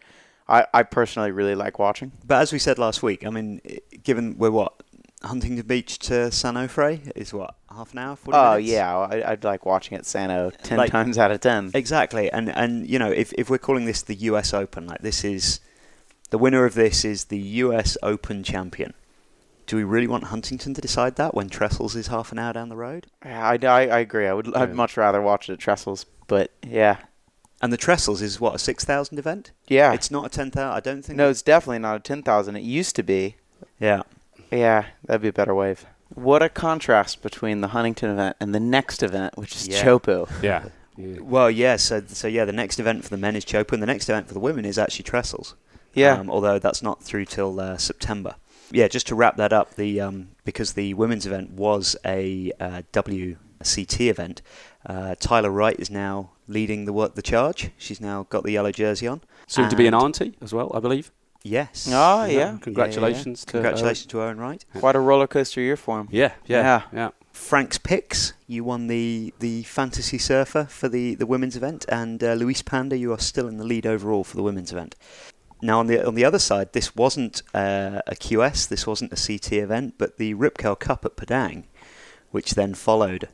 [0.47, 2.11] I, I personally really like watching.
[2.25, 3.61] But as we said last week, I mean,
[4.03, 4.73] given we're what
[5.23, 8.15] Huntington Beach to San Onofre is what half an hour.
[8.15, 8.69] 40 Oh minutes?
[8.69, 11.71] yeah, I, I'd like watching at Sano ten Like- times out of ten.
[11.73, 14.53] Exactly, and and you know if if we're calling this the U.S.
[14.53, 15.59] Open, like this is
[16.29, 17.97] the winner of this is the U.S.
[18.03, 18.93] Open champion.
[19.67, 22.69] Do we really want Huntington to decide that when Trestles is half an hour down
[22.69, 23.07] the road?
[23.25, 24.27] Yeah, I, I, I agree.
[24.27, 26.97] I would I'd much rather watch it at Trestles, but yeah,
[27.65, 29.51] And the Trestles is what a six thousand event.
[29.67, 29.91] yeah.
[29.93, 30.77] It's not a ten thousand.
[30.77, 31.17] I don't think.
[31.17, 32.55] no, it's definitely not a ten thousand.
[32.57, 33.35] It used to be.
[33.79, 34.03] Yeah.
[34.51, 35.85] Yeah, that'd be a better wave.
[36.13, 39.83] What a contrast between the Huntington event and the next event, which is Yeah.
[39.83, 40.29] Chopu.
[40.43, 40.65] yeah.
[40.95, 41.17] yeah.
[41.21, 41.75] Well, yeah.
[41.77, 44.27] So so yeah, the next event for the men is Chopu, and the next event
[44.27, 45.55] for the women is actually Trestles.
[45.95, 46.13] Yeah.
[46.19, 48.35] Um, although that's not through till uh, September.
[48.71, 52.81] Yeah, just to wrap that up, the um, because the women's event was a uh,
[52.93, 54.41] WCT event,
[54.85, 57.71] uh, Tyler Wright is now leading the work the charge.
[57.77, 59.21] She's now got the yellow jersey on.
[59.47, 61.11] Soon to be an auntie as well, I believe.
[61.43, 61.87] Yes.
[61.91, 62.57] Oh, yeah.
[62.59, 63.45] Congratulations.
[63.45, 63.63] to her.
[63.63, 64.65] Congratulations to Owen Wright.
[64.79, 66.07] Quite a roller coaster year for him.
[66.11, 66.81] Yeah, yeah, Yeah.
[66.91, 67.09] yeah.
[67.33, 68.33] Frank's picks.
[68.47, 72.97] You won the, the fantasy surfer for the, the women's event, and uh, Luis Panda,
[72.97, 74.95] you are still in the lead overall for the women's event.
[75.61, 79.15] Now on the on the other side, this wasn't uh, a QS, this wasn't a
[79.15, 81.65] CT event, but the Rip Curl Cup at Padang,
[82.31, 83.29] which then followed.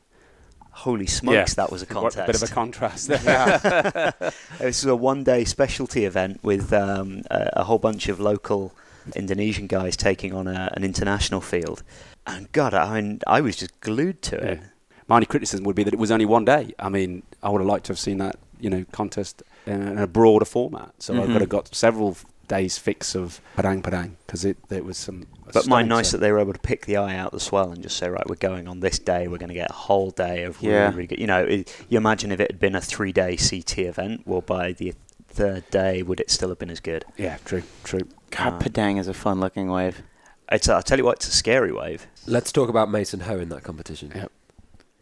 [0.71, 1.53] Holy smokes, Yeah.
[1.63, 2.17] that was a What contest.
[2.17, 4.13] a bit of a contrast there.
[4.59, 8.73] This is a one-day specialty event with um, a, a whole bunch of local
[9.15, 11.83] Indonesian guys taking on a, an international field,
[12.25, 14.59] and God, I mean, I was just glued to it.
[14.61, 14.67] Yeah.
[15.07, 16.73] My only criticism would be that it was only one day.
[16.79, 20.07] I mean, I would have liked to have seen that, you know, contest in a,
[20.07, 20.93] broader format.
[20.99, 21.31] So I Mhm.
[21.33, 22.15] could have got several
[22.47, 25.25] days fix of Padang Padang because it there was some.
[25.53, 27.81] But mine nice that they were able to pick the eye out the swell and
[27.83, 29.27] just say, right, we're going on this day.
[29.27, 30.89] We're going to get a whole day of really, Yeah.
[30.89, 31.19] really good.
[31.19, 34.73] You know, it, you imagine if it had been a three-day CT event, well, by
[34.73, 34.93] the
[35.27, 37.05] third day, would it still have been as good?
[37.17, 38.01] Yeah, true, true.
[38.31, 40.03] God, Uh, Padang is a fun looking wave.
[40.51, 42.07] It's, I'll tell you what, it's a scary wave.
[42.27, 44.11] Let's talk about Mason Ho in that competition.
[44.13, 44.31] Yep.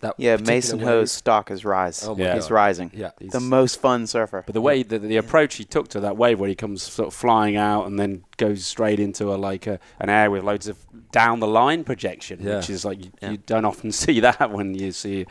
[0.01, 2.05] That Yeah, Mason wave- Ho's stock is rise.
[2.07, 2.35] Oh Yeah.
[2.35, 2.89] He's rising.
[2.93, 4.43] Yeah, he's The most fun surfer.
[4.45, 7.07] But the way the, the approach he took to that wave, where he comes sort
[7.07, 10.67] of flying out and then goes straight into a like a, an air with loads
[10.67, 10.77] of
[11.11, 12.57] down the line projection, Yeah.
[12.57, 13.31] which is like you, Yeah.
[13.31, 15.25] you don't often see that when you see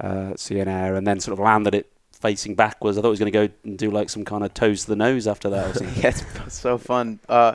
[0.00, 2.98] uh, see an air, and then sort of landed it facing backwards.
[2.98, 4.88] I thought he was going to go and do like some kind of toes to
[4.90, 5.70] the nose after that.
[5.70, 6.02] Or something.
[6.02, 6.08] yeah,
[6.44, 7.20] it's so fun.
[7.28, 7.54] Uh,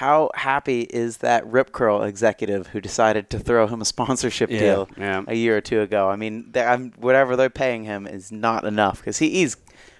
[0.00, 4.58] how happy is that Rip Curl executive who decided to throw him a sponsorship yeah,
[4.58, 5.22] deal yeah.
[5.28, 6.08] a year or two ago?
[6.08, 9.58] I mean, they- I'm, whatever they're paying him is not enough because he, he's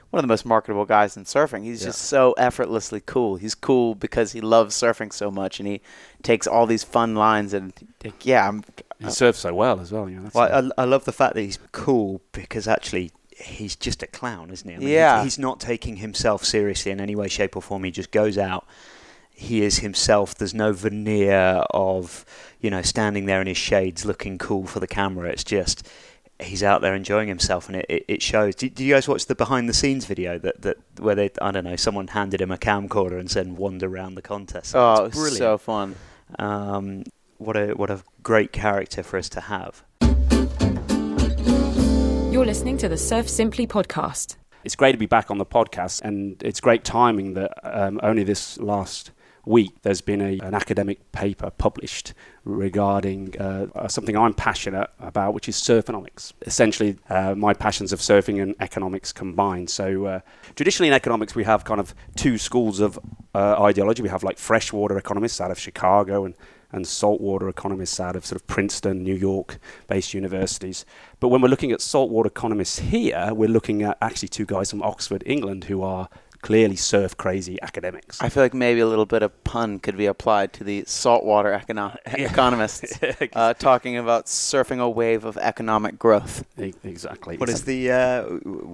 [0.08, 1.64] one of the most marketable guys in surfing.
[1.64, 1.88] He's Yeah.
[1.88, 3.36] just so effortlessly cool.
[3.36, 5.82] He's cool because he loves surfing so much and he
[6.22, 7.74] takes all these fun lines and
[8.22, 8.64] yeah, I'm,
[9.00, 10.08] He surfs so well as well.
[10.08, 14.02] You know, Well, I, I love the fact that he's cool because actually he's just
[14.02, 14.76] a clown, isn't he?
[14.76, 15.22] I mean, he- Yeah.
[15.24, 17.84] he's not taking himself seriously in any way, shape, or form.
[17.84, 18.64] He just goes out.
[19.40, 20.34] He is himself.
[20.34, 22.26] There's no veneer of,
[22.60, 25.30] you know, standing there in his shades looking cool for the camera.
[25.30, 25.88] It's just
[26.38, 28.54] he's out there enjoying himself, and it, it, it shows.
[28.54, 31.52] Did, did you guys watch the behind the scenes video that, that where they I
[31.52, 34.76] don't know someone handed him a camcorder and said wander around the contest?
[34.76, 35.38] oh, it's it's brilliant.
[35.38, 35.96] so fun.
[36.38, 37.04] Um,
[37.38, 39.82] what a what a great character for us to have.
[42.30, 44.36] You're listening to the Surf Simply podcast.
[44.64, 48.22] it's great to be back on the podcast, and it's great timing that um, only
[48.22, 49.12] this last
[49.44, 55.48] week there's been a, an academic paper published regarding uh, something I'm passionate about, which
[55.48, 56.32] is surfonomics.
[56.42, 59.70] Essentially, uh, my passions of surfing and economics combined.
[59.70, 60.20] So, uh,
[60.54, 62.98] traditionally in economics, we have kind of two schools of
[63.34, 64.02] uh, ideology.
[64.02, 66.34] We have like freshwater economists out of Chicago and
[66.72, 70.84] and saltwater economists out of sort of Princeton, New York based universities.
[71.18, 74.82] But when we're looking at saltwater economists here, we're looking at actually two guys from
[74.82, 76.08] Oxford, England, who are
[76.42, 78.20] clearly surf crazy academics.
[78.20, 81.50] I feel like maybe a little bit of pun could be applied to the saltwater
[81.50, 82.98] econo- economists
[83.34, 86.44] uh, talking about surfing a wave of economic growth.
[86.84, 87.36] Exactly.
[87.36, 88.22] What is the uh,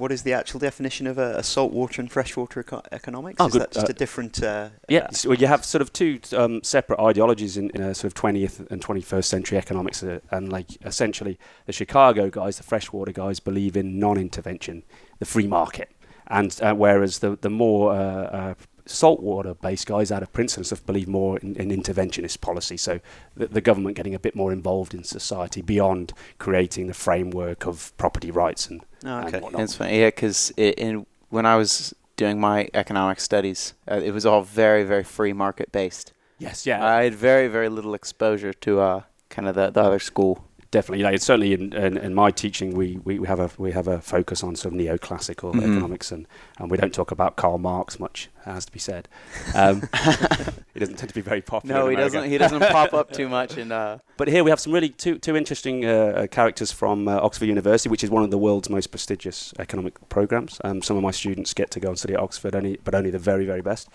[0.02, 3.36] what is the actual definition of a, a saltwater and freshwater eco- economics?
[3.40, 3.62] Oh, is good.
[3.62, 4.42] that just Uh, a different?
[4.42, 7.94] Uh, Yeah, uh, so you have sort of two um, separate ideologies in, in uh,
[7.94, 12.62] sort of 20th and 21st century economics, uh, and like essentially the Chicago guys, the
[12.62, 14.82] freshwater guys, believe in non-intervention,
[15.18, 15.88] the free market,
[16.26, 18.54] and uh, whereas the the more uh, uh,
[18.86, 22.76] saltwater-based guys out of Princeton and stuff believe more in, in interventionist policy.
[22.76, 23.00] So
[23.36, 27.96] the, the government getting a bit more involved in society beyond creating the framework of
[27.96, 29.40] property rights and, oh, and okay.
[29.40, 29.62] whatnot.
[29.62, 34.24] It's funny, yeah, because in when I was doing my economic studies, uh, it was
[34.24, 36.12] all very, very free market based.
[36.38, 36.84] Yes, yeah.
[36.84, 40.44] I had very, very little exposure to uh, kind of the, the other school.
[40.70, 41.04] Definitely.
[41.04, 44.00] Like, certainly in, in, in my teaching, we, we, we have a we have a
[44.00, 45.58] focus on sort of neoclassical Mhm.
[45.62, 46.26] economics, and,
[46.58, 49.08] and we don't talk about Karl Marx much, has to be said.
[49.54, 49.82] Um,
[50.74, 51.74] he doesn't tend to be very popular.
[51.80, 52.28] No, he doesn't.
[52.28, 53.56] He doesn't pop up too much.
[53.56, 57.08] And uh, But here we have some really two two interesting uh, uh, characters from
[57.08, 60.60] uh, Oxford University, which is one of the world's most prestigious economic programs.
[60.64, 63.10] Um, some of my students get to go and study at Oxford, only, but only
[63.10, 63.88] the very very best.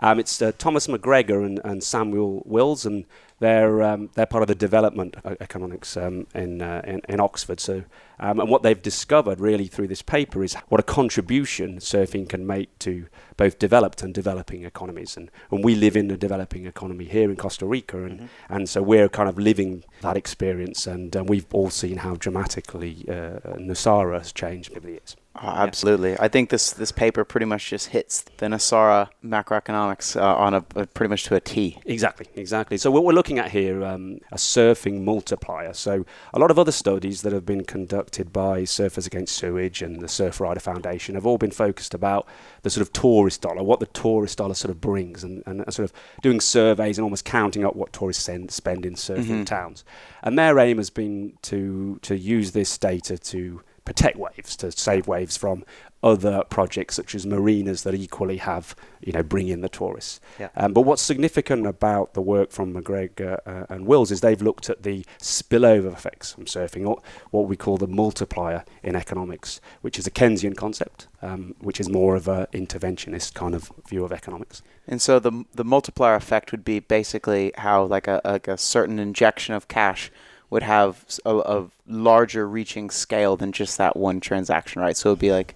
[0.00, 3.06] Um, it's uh, Thomas McGregor and, and Samuel Wills, and
[3.38, 7.60] they're um, they're part of the development uh, economics um, in, uh, in in Oxford.
[7.60, 7.84] So,
[8.18, 12.46] um, and what they've discovered really through this paper is what a contribution surfing can
[12.46, 15.16] make to both developed and developing economies.
[15.16, 18.28] And, and we live in a developing economy here in Costa Rica, and Mhm.
[18.48, 23.56] and so we're kind of living that experience, and we've all seen how dramatically uh,
[23.58, 25.16] Nosara has changed over the years.
[25.42, 30.34] Oh, absolutely, I think this this paper pretty much just hits the Nosara macroeconomics uh,
[30.36, 31.78] on a, a pretty much to a T.
[31.84, 32.78] Exactly, exactly.
[32.78, 35.72] So what we're looking at here, um, a surfing multiplier.
[35.74, 40.00] So a lot of other studies that have been conducted by Surfers Against Sewage and
[40.00, 42.26] the Surfrider Foundation have all been focused about
[42.62, 45.90] the sort of tourist dollar, what the tourist dollar sort of brings, and, and sort
[45.90, 49.46] of doing surveys and almost counting up what tourists send, spend in surfing Mhm.
[49.46, 49.84] towns.
[50.22, 55.08] And their aim has been to to use this data to protect waves, to save
[55.08, 55.64] waves from
[56.02, 60.20] other projects such as marinas that equally have, you know, bring in the tourists.
[60.38, 60.50] Yeah.
[60.56, 64.68] Um, but what's significant about the work from McGregor uh, and Wills is they've looked
[64.68, 69.98] at the spillover effects from surfing, or what we call the multiplier in economics, which
[69.98, 74.12] is a Keynesian concept, um, which is more of a interventionist kind of view of
[74.12, 74.62] economics.
[74.86, 78.98] And so the the multiplier effect would be basically how like a like a certain
[78.98, 80.12] injection of cash
[80.50, 84.96] would have a larger reaching scale than just that one transaction, right?
[84.96, 85.54] So it'd be like,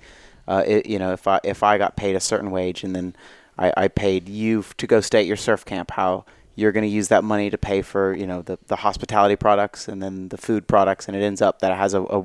[0.49, 3.15] uh, it, you know, if I if I got paid a certain wage and then
[3.59, 6.25] I, I paid you to go stay at your surf camp, how
[6.57, 9.87] you're going to use that money to pay for you know the the hospitality products
[9.87, 12.25] and then the food products, and it ends up that it has a, a,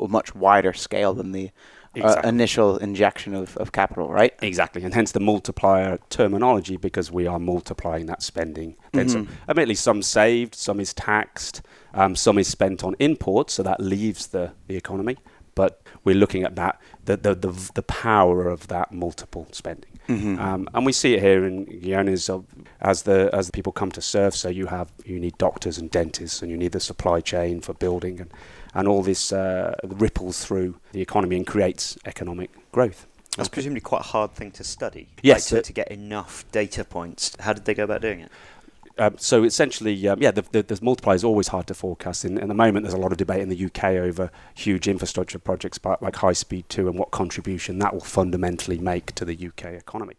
[0.00, 1.50] a much wider scale than the
[2.00, 4.34] uh, initial injection of, of capital, right?
[4.42, 8.76] Exactly, and hence the multiplier terminology because we are multiplying that spending.
[8.92, 9.30] Then some, Mhm.
[9.48, 11.62] admittedly, some saved, some is taxed,
[11.94, 15.16] um, some is spent on imports, so that leaves the, the economy.
[15.54, 20.38] But we're looking at that the the the, the power of that multiple spending, Mm-hmm.
[20.38, 22.46] um, and we see it here in Guiones as, of-
[22.80, 24.36] as the as the people come to surf.
[24.36, 27.74] So you have you need doctors and dentists, and you need the supply chain for
[27.74, 28.30] building, and
[28.74, 33.06] and all this uh, ripples through the economy and creates economic growth.
[33.36, 35.08] That's presumably quite a hard thing to study.
[35.22, 37.36] Yes, like to, to get enough data points.
[37.38, 38.32] How did they go about doing it?
[38.98, 42.24] Um, so essentially, um, yeah, the, the, the multiplier is always hard to forecast.
[42.24, 45.38] In, in the moment, there's a lot of debate in the UK over huge infrastructure
[45.38, 49.66] projects like High Speed 2 and what contribution that will fundamentally make to the UK
[49.66, 50.16] economy.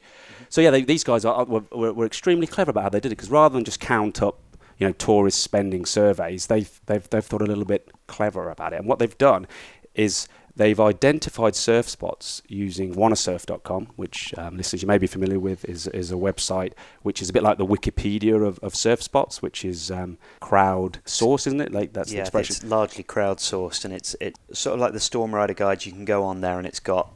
[0.48, 3.18] So yeah, they, these guys are, were, were extremely clever about how they did it
[3.18, 4.40] because rather than just count up,
[4.80, 8.78] you know, tourist spending surveys, they've, they've, they've thought a little bit clever about it.
[8.78, 9.46] And what they've done
[9.94, 15.66] is they've identified surf spots using wannasurf.com, which um, listeners you may be familiar with,
[15.66, 19.42] is, is a website which is a bit like the Wikipedia of, of surf spots,
[19.42, 21.74] which is um, crowd sourced, isn't it?
[21.74, 22.56] Like that's the yeah, expression.
[22.56, 25.86] it's largely crowdsourced, and it's it sort of like the Stormrider guide.
[25.86, 27.12] You can go on there, and it's got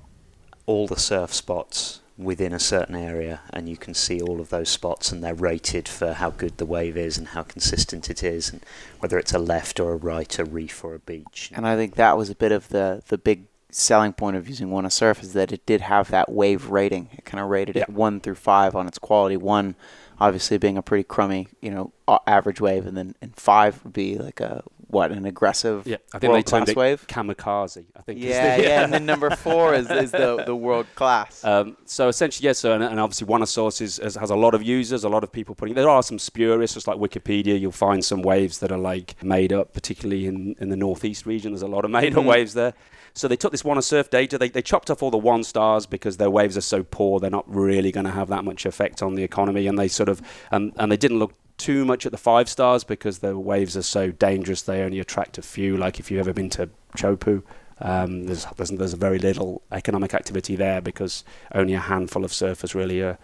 [0.65, 4.69] all the surf spots within a certain area, and you can see all of those
[4.69, 8.51] spots, and they're rated for how good the wave is and how consistent it is,
[8.51, 8.61] and
[8.99, 11.51] whether it's a left or a right, a reef or a beach.
[11.55, 14.69] And I think that was a bit of the the big selling point of using
[14.69, 17.09] Wanna Surf is that it did have that wave rating.
[17.13, 17.95] It kind of rated it Yeah.
[17.95, 19.35] one through five on its quality.
[19.35, 19.73] One,
[20.19, 21.91] obviously being a pretty crummy, you know,
[22.27, 26.19] average wave, and then and five would be like a what an aggressive Yeah, I
[26.19, 27.05] think world class wave.
[27.07, 27.85] kamikaze.
[27.95, 28.19] I think.
[28.19, 31.43] Yeah, the- yeah, and then number four is, is the the world class.
[31.43, 32.59] Um, so essentially, yes.
[32.59, 35.23] So and, and obviously, Wanna Surf is, has, has a lot of users, a lot
[35.23, 35.75] of people putting.
[35.75, 37.59] There are some spurious, just like Wikipedia.
[37.59, 41.51] You'll find some waves that are like made up, particularly in, in the northeast region.
[41.51, 42.27] There's a lot of made up Mhm.
[42.27, 42.73] waves there.
[43.15, 44.37] So they took this Wanna Surf data.
[44.39, 47.19] They, they chopped off all the one stars because their waves are so poor.
[47.19, 49.67] They're not really going to have that much effect on the economy.
[49.67, 52.83] And they sort of and and they didn't look too much at the five stars
[52.83, 54.61] because the waves are so dangerous.
[54.61, 55.77] They only attract a few.
[55.77, 57.41] Like if you've ever been to Chopu,
[57.79, 61.23] um, there's, there's there's very little economic activity there because
[61.55, 63.15] only a handful of surfers really uh,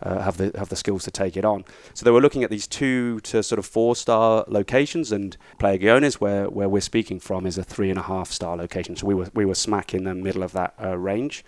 [0.00, 1.64] uh, have the have the skills to take it on.
[1.94, 5.78] So they were looking at these two to sort of four star locations, and Playa
[5.78, 8.94] Guiones, where where we're speaking from, is a three and a half star location.
[8.94, 11.44] So we were we were smack in the middle of that uh, range.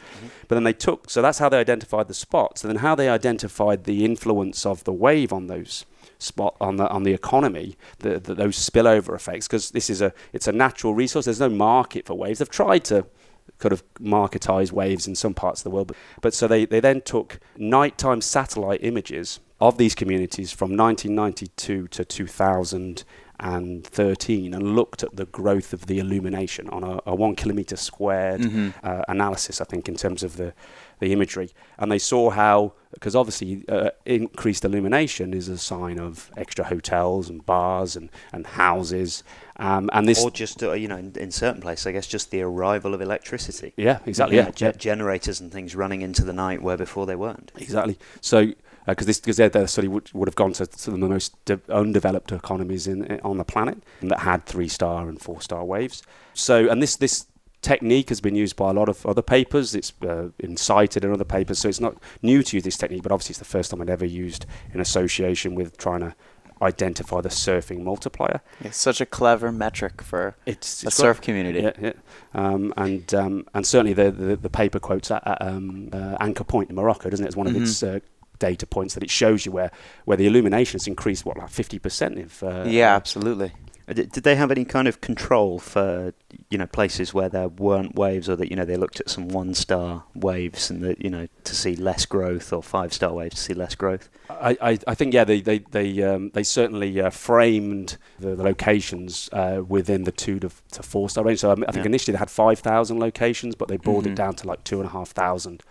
[0.49, 3.09] But then they took so that's how they identified the spots, and then how they
[3.09, 5.87] identified the influence of the wave on those
[6.21, 10.13] spot on the on the economy, the, the, those spillover effects, because this is a
[10.33, 11.25] it's a natural resource.
[11.25, 12.39] There's no market for waves.
[12.39, 13.07] They've tried to
[13.59, 16.81] kind of marketize waves in some parts of the world, but, but so they, they
[16.81, 25.17] then took nighttime satellite images of these communities from 1992 to 2013 and looked at
[25.17, 28.73] the growth of the illumination on a, a one kilometer squared Mhm.
[28.83, 30.53] uh, analysis, I think, in terms of the,
[31.01, 31.51] the imagery.
[31.79, 37.29] And they saw how, because obviously uh, increased illumination is a sign of extra hotels
[37.29, 39.25] and bars and, and houses.
[39.57, 40.23] Um, and this.
[40.23, 43.01] or just uh, you know, in, in certain places, I guess just the arrival of
[43.01, 43.73] electricity.
[43.77, 44.37] yeah, exactly.
[44.37, 47.51] Yeah, know, ge- generators and things running into the night where before they weren't.
[47.57, 47.99] Exactly.
[48.21, 48.53] So,
[48.87, 51.43] because this because their, their study would, would have gone to some of the most
[51.45, 56.03] de- undeveloped economies in, on the planet that had three star and four star waves.
[56.35, 57.27] So, and this this
[57.63, 59.75] technique has been used by a lot of other papers.
[59.75, 63.03] It's uh, been cited in other papers, so it's not new to use this technique.
[63.03, 66.15] But obviously, it's the first time I'd ever used in association with trying to
[66.63, 68.43] identify the surfing multiplier.
[68.61, 71.61] It's such a clever metric for It's, a it's surf community.
[71.61, 71.93] yeah, yeah.
[72.35, 76.45] Um, and um, and certainly the, the the paper quotes at, at um, uh, Anchor
[76.45, 77.29] Point in Morocco, doesn't it?
[77.29, 78.01] It's one of its uh,
[78.39, 79.71] data points that it shows you where,
[80.05, 82.19] where the illumination has increased what like fifty percent.
[82.19, 83.53] If uh, yeah, absolutely.
[83.91, 86.15] Uh, Did, they have any kind of control for
[86.49, 89.29] you know places where there weren't waves, or that you know they looked at some
[89.29, 93.55] one-star waves and that you know to see less growth, or five-star waves to see
[93.55, 94.09] less growth?
[94.31, 98.43] I, I, I think yeah they they they um, they certainly uh, framed the, the
[98.45, 101.41] locations uh, within the two to, to four star range.
[101.41, 101.89] So um, I think Yeah.
[101.91, 104.13] initially they had five thousand locations, but they brought Mhm.
[104.13, 105.63] it down to like two and a half thousand.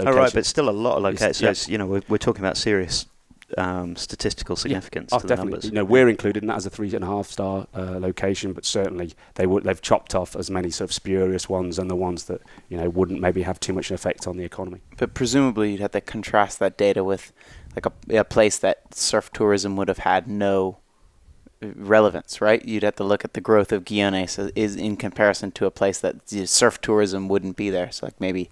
[0.00, 0.16] Oh, Locations.
[0.16, 1.58] right, but still a lot of locations.
[1.58, 1.72] So yeah.
[1.72, 3.06] you know we're, we're talking about serious
[3.56, 5.50] um, statistical significance Oh, to the definitely.
[5.52, 5.64] numbers.
[5.66, 8.52] You know, we're included in that as a three and a half star uh, location,
[8.52, 11.96] but certainly they would they've chopped off as many sort of spurious ones and the
[11.96, 14.80] ones that you know wouldn't maybe have too much an effect on the economy.
[14.98, 17.32] But presumably, you'd have to contrast that data with
[17.74, 20.78] like a, a place that surf tourism would have had no
[21.62, 22.62] uh, relevance, right?
[22.64, 25.70] You'd have to look at the growth of Guiones as- is in comparison to a
[25.70, 27.90] place that the surf tourism wouldn't be there.
[27.92, 28.50] So, like maybe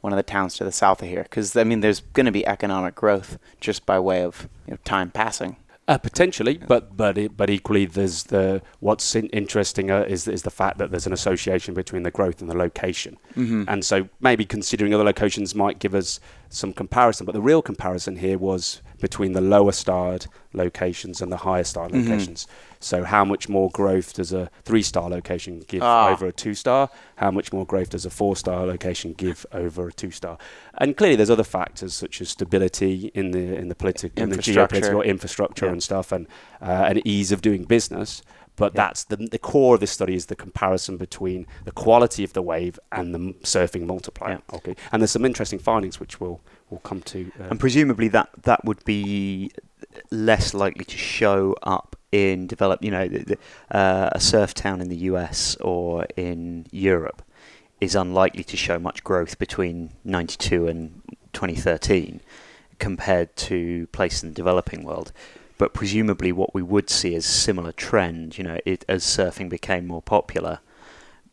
[0.00, 2.32] one of the towns to the south of here, because I mean, there's going to
[2.32, 5.56] be economic growth just by way of you know, time passing.
[5.88, 10.42] Uh, potentially, but but it, but equally, there's the what's in, interesting uh, is is
[10.42, 13.64] the fact that there's an association between the growth and the location, Mm-hmm.
[13.68, 16.20] and so maybe considering other locations might give us
[16.50, 17.24] some comparison.
[17.24, 21.92] But the real comparison here was between the lower starred locations and the higher starred
[21.92, 22.06] Mhm.
[22.06, 22.46] locations.
[22.80, 26.10] So how much more growth does a three star location give Ah.
[26.10, 26.90] over a two star?
[27.16, 30.38] How much more growth does a four star location give over a two star?
[30.78, 34.36] And clearly, there's other factors such as stability in the in the political, in the
[34.36, 34.80] Infrastructure.
[34.80, 35.72] geopolitical infrastructure Yeah.
[35.72, 36.26] and stuff, and
[36.62, 38.22] uh, and ease of doing business.
[38.56, 38.86] But Yeah.
[38.88, 42.42] that's the the core of this study is the comparison between the quality of the
[42.42, 44.40] wave and the surfing multiplier.
[44.52, 47.30] Okay, and there's some interesting findings which we'll we'll come to.
[47.40, 49.50] Uh, And presumably that that would be
[50.10, 53.08] less likely to show up in develop, you know,
[53.70, 57.22] uh, a surf town in the US or in Europe
[57.80, 61.02] is unlikely to show much growth between 92 and
[61.32, 62.20] 2013
[62.78, 65.12] compared to places in the developing world.
[65.58, 68.38] But presumably, what we would see is similar trend.
[68.38, 70.60] You know, it, as surfing became more popular,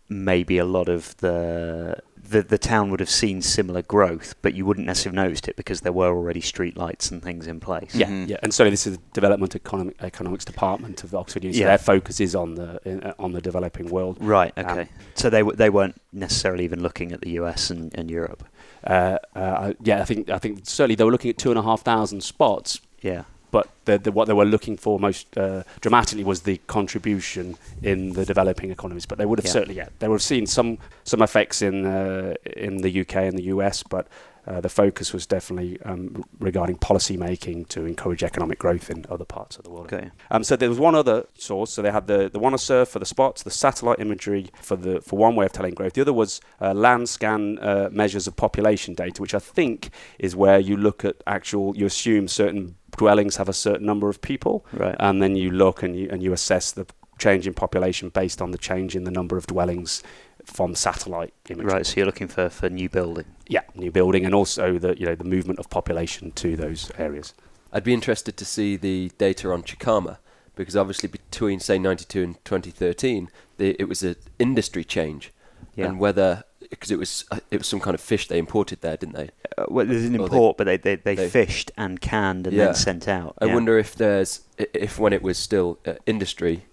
[0.09, 1.97] maybe a lot of the,
[2.29, 5.55] the the town would have seen similar growth, but you wouldn't necessarily have noticed it
[5.55, 7.93] because there were already streetlights and things in place.
[7.95, 8.27] yeah, Mhm.
[8.29, 11.61] yeah, and so this is the development economic, economics department of Oxford University.
[11.61, 11.67] Yeah.
[11.69, 14.17] Their focus is on the in, uh, on the developing world.
[14.19, 14.53] Right.
[14.57, 14.89] Um, Okay.
[15.15, 18.43] so they w- they weren't necessarily even looking at the US and, and Europe.
[18.83, 21.63] Uh, uh, yeah, I think I think certainly they were looking at two and a
[21.63, 23.23] half thousand spots, Yeah.
[23.55, 28.11] But the, the, what they were looking for most uh, dramatically was the contribution in
[28.17, 29.05] the developing economies.
[29.05, 29.51] But they would have Yeah.
[29.57, 32.33] certainly, yeah, they would have seen some some effects in uh,
[32.67, 34.07] in the UK and the US, but
[34.47, 39.25] uh, the focus was definitely um, regarding policy making to encourage economic growth in other
[39.25, 39.91] parts of the world.
[39.91, 40.11] Okay.
[40.29, 41.71] Um, so there was one other source.
[41.73, 44.99] So they had the the Wanna Surf for the spots, the satellite imagery for the
[45.01, 45.93] for one way of telling growth.
[45.93, 49.89] The other was uh, LandScan uh, measures of population data, which I think
[50.19, 51.65] is where you look at actual.
[51.79, 54.95] You assume certain dwellings have a certain number of people, Right.
[54.99, 56.85] and then you look and you and you assess the
[57.17, 60.03] change in population based on the change in the number of dwellings
[60.45, 61.71] from satellite imagery.
[61.73, 61.85] Right.
[61.85, 63.25] So you're looking for, for new building.
[63.47, 67.33] Yeah, new building, and also the you know the movement of population to those areas.
[67.73, 70.17] I'd be interested to see the data on Chicama
[70.55, 75.33] because obviously between say 92 and 2013, the, it was an industry change,
[75.75, 75.87] Yeah.
[75.87, 78.97] and whether because it was uh, it was some kind of fish they imported there,
[78.97, 79.29] didn't they?
[79.57, 82.47] Uh, well, there's an Or they- import, but they, they, they, they- fished and canned
[82.47, 82.65] and Yeah.
[82.65, 83.35] then sent out.
[83.41, 83.53] I yeah.
[83.53, 86.65] wonder if there's if when it was still uh, industry,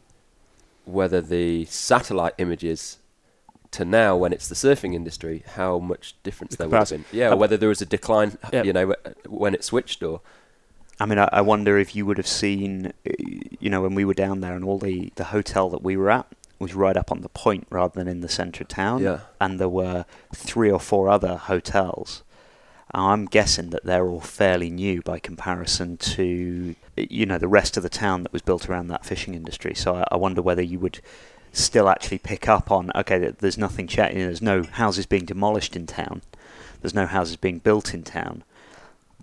[0.85, 2.99] whether the satellite images
[3.73, 7.05] to now when it's the surfing industry, how much difference The there would have been.
[7.11, 8.65] Yeah, Uh, or whether there was a decline, Yeah.
[8.65, 10.21] you know, uh, when it switched or
[11.01, 13.11] I mean, I, I wonder if you would have seen, uh,
[13.59, 16.11] you know, when we were down there and all the, the hotel that we were
[16.11, 16.27] at
[16.63, 19.03] was right up on the point rather than in the centre of town.
[19.03, 19.21] yeah.
[19.41, 20.05] And there were
[20.35, 22.23] three or four other hotels.
[22.95, 27.83] I'm guessing that they're all fairly new by comparison to, you know, the rest of
[27.83, 29.75] the town that was built around that fishing industry.
[29.75, 31.01] So I, I wonder whether you would
[31.53, 35.25] still actually pick up on, okay, there's nothing, cha- you know, there's no houses being
[35.25, 36.21] demolished in town.
[36.83, 38.45] There's no houses being built in town.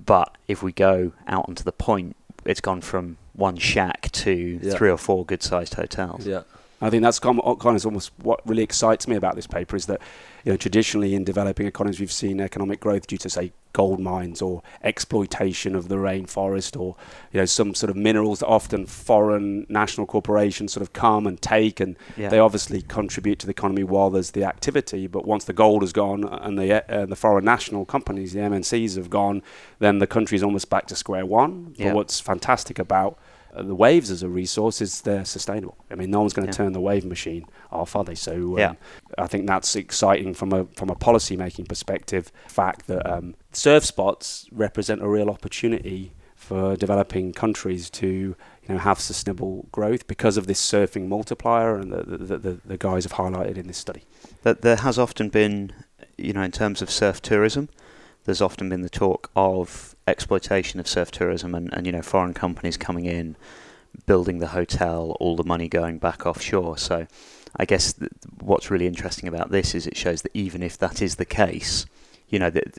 [0.03, 2.15] But if we go out onto the point,
[2.45, 4.73] it's gone from one shack to Yeah.
[4.73, 6.25] three or four good-sized hotels.
[6.25, 6.41] Yeah.
[6.81, 10.01] I think that's kind of almost what really excites me about this paper is that
[10.45, 14.41] you know traditionally in developing economies we've seen economic growth due to say gold mines
[14.41, 16.95] or exploitation of the rainforest or
[17.31, 21.41] you know some sort of minerals that often foreign national corporations sort of come and
[21.41, 22.29] take and Yeah.
[22.29, 25.93] they obviously contribute to the economy while there's the activity but once the gold is
[25.93, 29.41] gone and the uh, the foreign national companies the MNCs have gone
[29.79, 33.15] then the country's almost back to square one but what's fantastic about uh,
[33.55, 35.77] the waves as a resource is they're sustainable.
[35.91, 36.57] I mean, no one's going to Yeah.
[36.65, 38.15] turn the wave machine off, are they?
[38.15, 38.73] So um, Yeah.
[39.17, 42.31] I think that's exciting from a from a policy making perspective.
[42.47, 48.35] Fact that um, surf spots represent a real opportunity for developing countries to you
[48.69, 53.03] know have sustainable growth because of this surfing multiplier and the the, the, the guys
[53.03, 54.03] have highlighted in this study.
[54.43, 55.73] that there has often been,
[56.17, 57.67] you know, in terms of surf tourism,
[58.29, 62.35] there's often been the talk of exploitation of surf tourism and, and you know, foreign
[62.35, 63.35] companies coming in,
[64.05, 66.77] building the hotel, all the money going back offshore.
[66.77, 67.07] So
[67.55, 71.01] I guess th- what's really interesting about this is it shows that even if that
[71.01, 71.87] is the case,
[72.27, 72.77] you know, that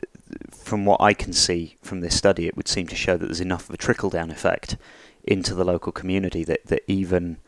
[0.51, 3.41] from what I can see from this study, it would seem to show that there's
[3.41, 4.77] enough of a trickle down effect
[5.25, 7.39] into the local community that, that even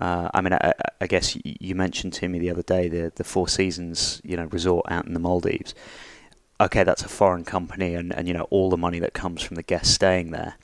[0.00, 0.72] uh, I mean, I,
[1.02, 4.46] I- guess you mentioned to me the other day the the Four Seasons, you know,
[4.46, 5.74] resort out in the Maldives.
[6.62, 9.56] Okay, that's a foreign company, and, and you know all the money that comes from
[9.56, 10.54] the guests staying there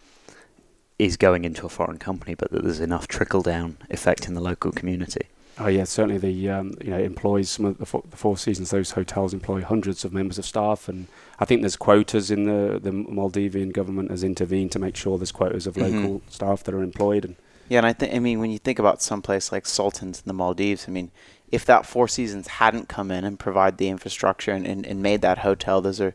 [0.97, 4.41] is going into a foreign company, but that there's enough trickle down effect in the
[4.41, 5.27] local community.
[5.59, 8.71] Oh yeah, certainly the um, you know employs some of the four, the four seasons.
[8.71, 11.09] Those hotels employ hundreds of members of staff, and
[11.41, 15.33] I think there's quotas in the the Maldivian government has intervened to make sure there's
[15.33, 15.83] quotas of Mhm.
[15.83, 17.25] local staff that are employed.
[17.25, 17.35] And
[17.69, 20.25] Yeah, and I think I mean when you think about some place like Sultan's in
[20.27, 21.11] the Maldives, I mean,
[21.51, 25.23] if that Four Seasons hadn't come in and provide the infrastructure and, and, and made
[25.23, 26.15] that hotel, those are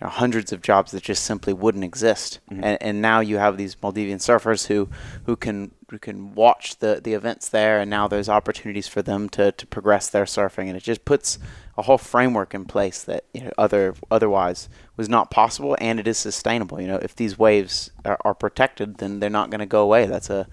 [0.00, 2.40] you know, hundreds of jobs that just simply wouldn't exist.
[2.50, 2.60] Mhm.
[2.62, 4.88] And and now you have these Maldivian surfers who
[5.26, 9.28] who can who can watch the, the events there, and now there's opportunities for them
[9.30, 11.38] to, to progress their surfing, and it just puts
[11.78, 16.06] a whole framework in place that you know other otherwise was not possible, and it
[16.06, 16.80] is sustainable.
[16.80, 20.06] You know, if these waves are, are protected, then they're not going to go away.
[20.06, 20.46] That's a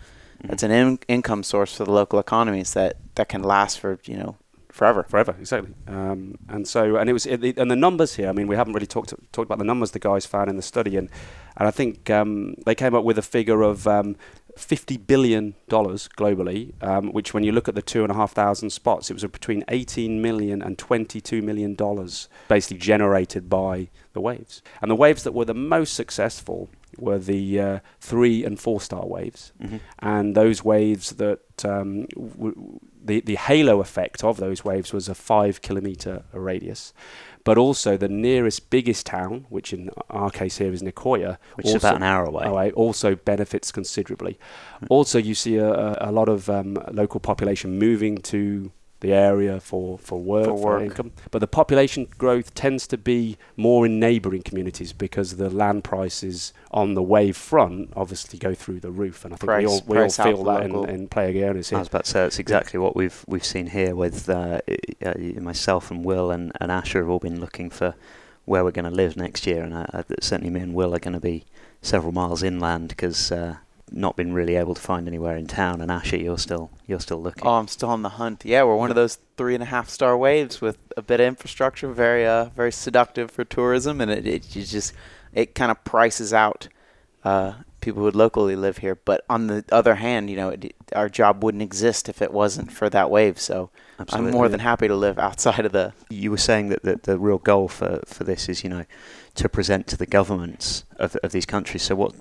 [0.47, 4.17] that's an in- income source for the local economies that, that can last for you
[4.17, 4.37] know
[4.75, 5.03] forever.
[5.03, 5.73] forever, exactly.
[5.87, 8.29] Um, and so, and it was, and the numbers here.
[8.29, 10.61] I mean, we haven't really talked talked about the numbers the guys found in the
[10.61, 11.09] study, and
[11.57, 14.17] and I think um, they came up with a figure of um,
[14.57, 16.73] fifty billion dollars globally.
[16.83, 19.23] Um, which, when you look at the two and a half thousand spots, it was
[19.23, 24.61] between eighteen million and twenty-two million dollars, basically generated by the waves.
[24.81, 29.05] And the waves that were the most successful were the uh, three and four star
[29.05, 29.79] waves Mhm.
[29.99, 35.15] and those waves that um, w- the the halo effect of those waves was a
[35.15, 36.93] five kilometer radius,
[37.43, 41.75] but also the nearest biggest town, which in our case here is Nicoya, Which is
[41.75, 42.45] about an hour away.
[42.45, 44.39] away, also benefits considerably.
[44.81, 44.87] Mm.
[44.89, 48.71] Also, you see a, a, a lot of um, local population moving to
[49.01, 50.81] the area for, for work, For for, work.
[50.83, 51.11] income.
[51.31, 56.53] But the population growth tends to be more in neighbouring communities because the land prices
[56.71, 59.25] on the wave front obviously go through the roof.
[59.25, 61.71] And I think we all, we all feel that in, local- in Playa Guiones.
[61.73, 64.61] I was about to say that's exactly what we've we've seen here with uh,
[65.05, 67.95] uh, myself and Will and, and Asher have all been looking for
[68.45, 70.99] where we're going to live next year, and uh, uh, certainly me and Will are
[70.99, 71.45] going to be
[71.81, 73.57] several miles inland because uh,
[73.91, 75.81] not been really able to find anywhere in town.
[75.81, 77.47] And Asher, you're still you're still looking.
[77.47, 78.43] Oh, I'm still on the hunt.
[78.45, 81.27] Yeah, we're one of those three and a half star waves with a bit of
[81.27, 84.93] infrastructure, very uh, very seductive for tourism, and it, it, just
[85.33, 86.67] it kind of prices out
[87.23, 87.53] uh,
[87.85, 88.95] people who would locally live here.
[88.95, 92.71] But on the other hand, you know, it, our job wouldn't exist if it wasn't
[92.71, 93.39] for that wave.
[93.39, 93.69] So
[93.99, 94.29] Absolutely.
[94.29, 95.93] I'm more than happy to live outside of the.
[96.09, 98.85] you were saying that the, the real goal for, for this is, you know,
[99.35, 101.83] to present to the governments of, of these countries.
[101.83, 102.13] So, what,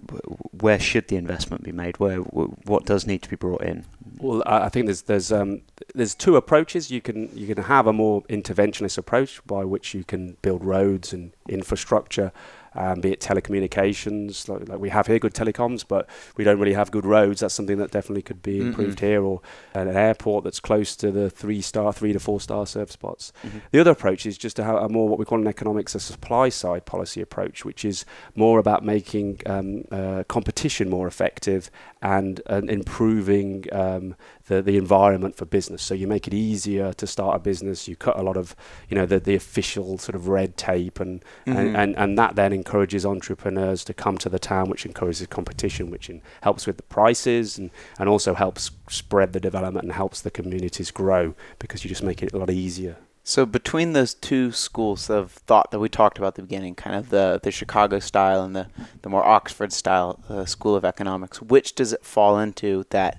[0.61, 1.99] where should the investment be made?
[1.99, 3.85] Where, what does need to be brought in?
[4.19, 5.63] Well, I I think there's there's um,
[5.95, 6.91] there's two approaches.
[6.91, 11.13] You can you can have a more interventionist approach by which you can build roads
[11.13, 12.33] and infrastructure,
[12.75, 16.75] um, be it telecommunications like, like we have here, good telecoms, but we don't really
[16.75, 17.41] have good roads.
[17.41, 19.09] That's something that definitely could be improved Mm-mm.
[19.09, 19.41] here, or
[19.75, 23.33] an airport that's close to the three star, three to four star surf spots.
[23.45, 23.59] Mm-hmm.
[23.71, 26.01] The other approach is just to have a more what we call in economics a
[26.01, 28.05] supply side policy approach, which is
[28.35, 31.71] more about making um, uh, competition more effective
[32.03, 34.15] and, and improving um,
[34.47, 35.83] the, the environment for business.
[35.83, 37.89] So you make it easier to start a business.
[37.89, 38.55] You cut a lot of
[38.89, 41.57] you know the, the official sort of red tape, and, Mhm.
[41.57, 45.91] and, and and that then encourages entrepreneurs to come to the town, which encourages competition,
[45.91, 50.21] which in, helps with the prices and, and also helps spread the development and helps
[50.21, 52.97] the communities grow because you just make it a lot easier.
[53.27, 56.95] So between those two schools of thought that we talked about at the beginning, kind
[56.95, 58.67] of the, the Chicago style and the,
[59.01, 63.19] the more Oxford style uh, school of economics, which does it fall into that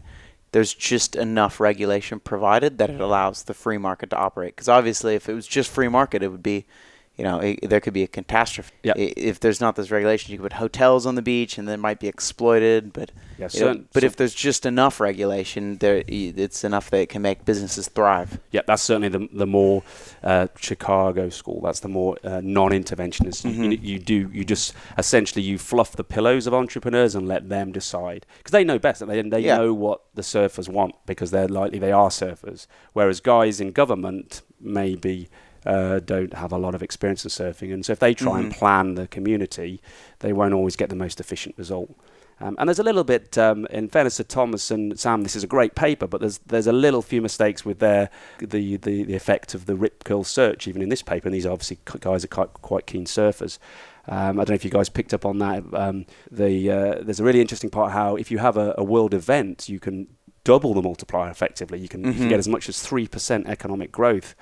[0.55, 4.55] there's just enough regulation provided that it allows the free market to operate?
[4.55, 6.65] Because obviously, if it was just free market, it would be,
[7.17, 8.73] you know, it, there could be a catastrophe.
[8.83, 8.95] Yep.
[8.97, 11.99] If there's not this regulation, you could put hotels on the beach and they might
[11.99, 12.91] be exploited.
[12.91, 17.09] But Yeah, you certain- but if there's just enough regulation, there it's enough that it
[17.09, 18.39] can make businesses thrive.
[18.51, 19.83] Yeah, that's certainly the the more
[20.23, 21.61] uh, Chicago school.
[21.61, 23.45] That's the more uh, non-interventionist.
[23.45, 23.83] You, Mhm.
[23.83, 28.25] you do you just essentially you fluff the pillows of entrepreneurs and let them decide
[28.37, 29.01] because they know best.
[29.01, 29.57] and They they Yeah.
[29.57, 32.67] know what the surfers want because they're likely they are surfers.
[32.93, 35.29] Whereas guys in government maybe.
[35.65, 38.51] Uh, don't have a lot of experience in surfing, and so if they try and
[38.51, 38.57] Mhm.
[38.57, 39.81] plan the community,
[40.19, 41.89] they won't always get the most efficient result.
[42.41, 45.43] Um, and there's a little bit, um, in fairness to Thomas and Sam, this is
[45.43, 48.09] a great paper, but there's there's a little few mistakes with their
[48.39, 51.27] the, the, the effect of the rip curl search, even in this paper.
[51.29, 53.57] And these obviously guys are quite, quite keen surfers.
[54.07, 55.63] Um, I don't know if you guys picked up on that.
[55.73, 59.13] Um, the uh, there's a really interesting part how if you have a, a world
[59.13, 60.07] event, you can
[60.43, 61.79] double the multiplier effectively.
[61.79, 62.29] You can, you can Mhm.
[62.29, 64.35] get as much as three percent economic growth.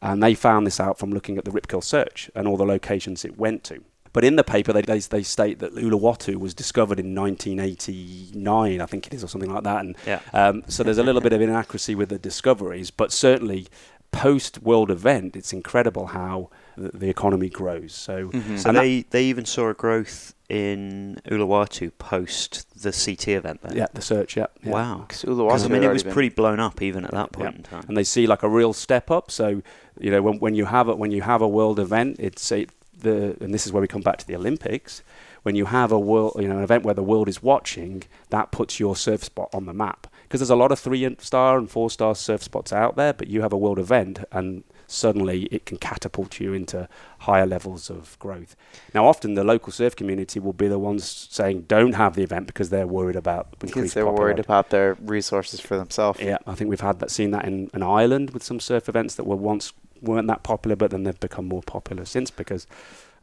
[0.00, 2.64] And they found this out from looking at the rip curl search and all the
[2.64, 3.82] locations it went to.
[4.12, 8.86] But in the paper, they, they, they state that Uluwatu was discovered in 1989, I
[8.86, 9.80] think it is, or something like that.
[9.84, 10.20] And Yeah.
[10.32, 13.66] um, so there's a little bit of inaccuracy with the discoveries, but certainly
[14.10, 16.48] post world event, it's incredible how
[16.78, 17.92] the, the economy grows.
[17.94, 18.58] So, Mhm.
[18.58, 23.60] So And that- they, they even saw a growth in Uluwatu post the CT event
[23.62, 23.76] then?
[23.76, 24.46] yeah, the search, yeah.
[24.62, 24.70] yeah.
[24.72, 25.04] Wow.
[25.08, 27.50] 'Cause Because Uluwatu I mean, it was been- pretty blown up even at that point
[27.50, 27.56] Yeah.
[27.56, 27.84] in time.
[27.88, 29.30] and they see like a real step up.
[29.30, 29.62] So,
[30.00, 32.66] you know, when, when you have a, when you have a world event, it's a,
[32.98, 35.02] the and this is where we come back to the Olympics.
[35.44, 38.50] When you have a world, you know, an event where the world is watching, that
[38.50, 40.06] puts your surf spot on the map.
[40.24, 43.28] Because there's a lot of three star and four star surf spots out there, but
[43.28, 46.88] you have a world event, and suddenly it can catapult you into
[47.20, 48.56] higher levels of growth.
[48.94, 52.46] Now, often the local surf community will be the ones saying don't have the event
[52.46, 56.18] because they're worried about because they're worried about their resources for themselves.
[56.20, 59.14] Yeah, I think we've had that seen that in an Ireland with some surf events
[59.16, 62.66] that were once weren't that popular, but then they've become more popular since because.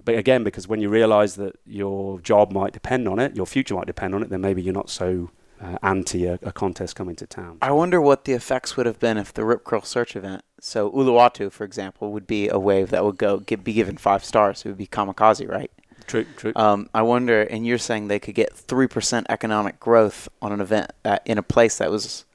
[0.04, 3.74] But again, because when you realise that your job might depend on it, your future
[3.74, 5.32] might depend on it, then maybe you're not so
[5.74, 7.58] uh, anti a, a contest coming to town.
[7.62, 10.44] I wonder what the effects would have been if the Rip Curl search event.
[10.60, 14.24] So Uluwatu, for example, would be a wave that would go get, be given five
[14.24, 14.64] stars.
[14.66, 15.72] It would be kamikaze, right?
[16.08, 16.54] True, true.
[16.56, 20.62] Um, I wonder, and you're saying they could get three percent economic growth on an
[20.62, 22.26] event uh, in a place that was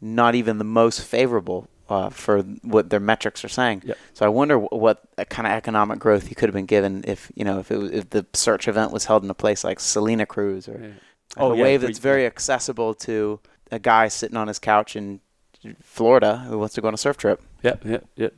[0.00, 3.82] not even the most favorable uh, for what their metrics are saying.
[3.84, 3.98] Yep.
[4.14, 7.30] So I wonder wh- what kind of economic growth you could have been given if
[7.34, 9.78] you know if it was, if the search event was held in a place like
[9.80, 10.88] Salina Cruz or Yeah.
[11.36, 15.20] A Oh, yeah, wave that's very accessible to a guy sitting on his couch in
[15.82, 17.42] Florida who wants to go on a surf trip.
[17.62, 18.34] Yep, yep, yep.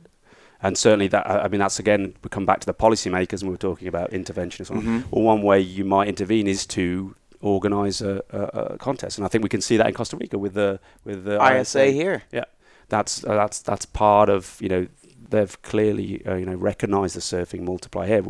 [0.61, 3.53] And certainly that, I mean, that's again, we come back to the policymakers and we
[3.53, 4.65] were talking about intervention.
[4.65, 5.03] Mhm.
[5.11, 8.39] Well, one way you might intervene is to organise a, a,
[8.73, 9.17] a contest.
[9.17, 11.87] And I think we can see that in Costa Rica with the, with the ISA
[11.87, 12.23] here.
[12.31, 12.43] They
[12.89, 14.87] that's uh, that's that's part of you know
[15.33, 18.23] they've clearly uh, you know recognised the surfing multiplier here.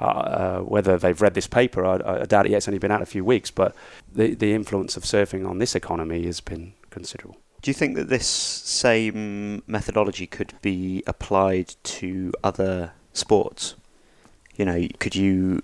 [0.00, 2.58] Uh, uh, whether they've read this paper, I, I, doubt it yet.
[2.58, 3.74] It's only been out a few weeks, but
[4.12, 7.38] the the influence of surfing on this economy has been considerable.
[7.62, 13.74] Do you think that this same methodology could be applied to other sports?
[14.56, 15.62] You know, could you?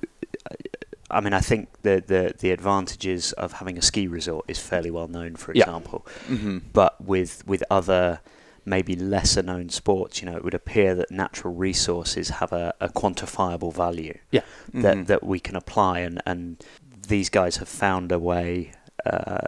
[1.10, 4.90] I mean, I think the the the advantages of having a ski resort is fairly
[4.90, 6.06] well known, for example.
[6.06, 6.36] Yeah.
[6.36, 6.58] Mm-hmm.
[6.72, 8.20] But with with other
[8.68, 12.88] maybe lesser known sports, you know, it would appear that natural resources have a, a
[12.88, 14.42] quantifiable value yeah.
[14.74, 15.06] that, Mhm.
[15.06, 16.00] that we can apply.
[16.00, 16.62] And, and
[17.08, 18.72] these guys have found a way,
[19.06, 19.38] uh,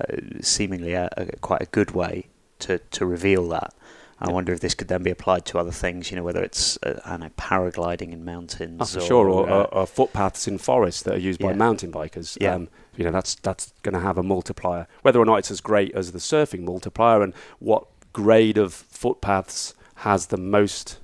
[0.40, 2.26] seemingly a, a, quite a good way,
[2.60, 3.74] to, to reveal that.
[4.22, 4.34] I Yeah.
[4.34, 7.00] wonder if this could then be applied to other things, you know, whether it's, uh,
[7.06, 8.80] I don't know, paragliding in mountains.
[8.80, 11.54] Oh, for or, sure, or, uh, or, or footpaths in forests that are used by
[11.54, 12.36] mountain bikers.
[12.38, 12.54] Yeah.
[12.54, 14.86] Um, you know, that's that's going to have a multiplier.
[15.02, 19.74] Whether or not it's as great as the surfing multiplier, and what grade of footpaths
[19.96, 20.98] has the most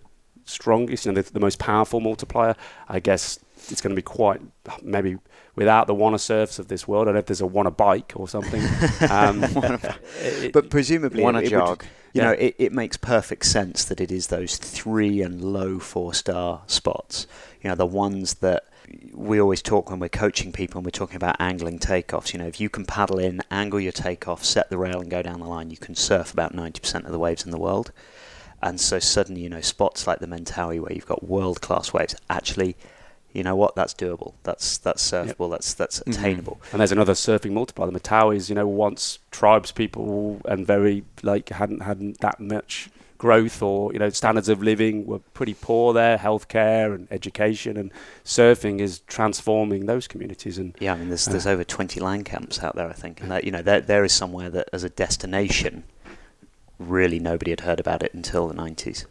[0.45, 2.55] strongest, you know, the, the most powerful multiplier,
[2.89, 3.39] I guess
[3.71, 4.41] it's going to be quite
[4.83, 5.17] maybe
[5.57, 7.05] without the wanna surfs of this world.
[7.05, 8.63] I don't know if there's a wanna bike or something.
[9.11, 9.43] Um,
[10.21, 11.85] it- but presumably, Want it, to it would- jog?
[12.13, 12.25] you Yeah.
[12.27, 16.63] know, it, it makes perfect sense that it is those three and low four star
[16.67, 17.27] spots.
[17.63, 18.65] You know, the ones that
[19.13, 22.33] we always talk when we're coaching people and we're talking about angling takeoffs.
[22.33, 25.23] You know, if you can paddle in, angle your takeoff, set the rail, and go
[25.23, 27.93] down the line, you can surf about 90% of the waves in the world.
[28.63, 32.17] And so suddenly, you know, spots like the Mentawai where you've got world class waves,
[32.31, 32.77] actually,
[33.33, 33.77] you know what?
[33.77, 34.33] That's doable.
[34.45, 35.51] That's that's surfable.
[35.51, 36.13] That's that's Mhm.
[36.15, 36.61] attainable.
[36.73, 37.91] And there's another surfing multiplier.
[37.91, 43.63] The Mentawais, you know, once tribes people and very like hadn't hadn't that much growth
[43.63, 47.91] or you know standards of living were pretty poor there, healthcare and education, and
[48.25, 50.59] surfing is transforming those communities.
[50.59, 51.33] And Yeah, I mean, there's Uh.
[51.33, 54.05] there's over 20 land camps out there, I think, and that you know there there
[54.05, 55.85] is somewhere that as a destination,
[56.79, 59.07] really nobody had heard about it until the 90s.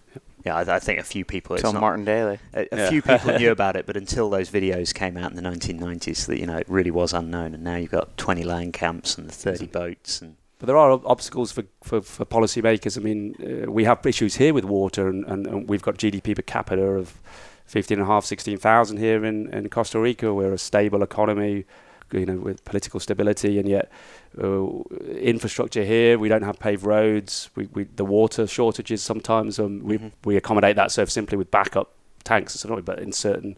[0.45, 1.55] Yeah, I, I think a few people.
[1.55, 2.37] It's Till not, Martin Daly.
[2.53, 2.89] a, a Yeah.
[2.89, 6.39] few people knew about it, but until those videos came out in the 1990s, that
[6.39, 7.55] you know it really was unknown.
[7.55, 11.51] And now you've got 20 land camps and 30 boats, and But there are obstacles
[11.51, 12.97] for, for, for policymakers.
[12.97, 13.35] I mean,
[13.67, 16.81] uh, we have issues here with water, and, and, and we've got GDP per capita
[16.81, 17.19] of
[17.69, 20.33] 15.5, 16,000 here in, in Costa Rica.
[20.33, 21.65] We're a stable economy,
[22.13, 23.91] you know, with political stability, and yet
[24.41, 24.65] uh,
[25.19, 27.49] infrastructure here, we don't have paved roads.
[27.55, 30.11] We, we, the water shortages sometimes, um, we, Mhm.
[30.23, 31.91] we accommodate that surf simply with backup
[32.23, 33.55] tanks, so not- but in certain,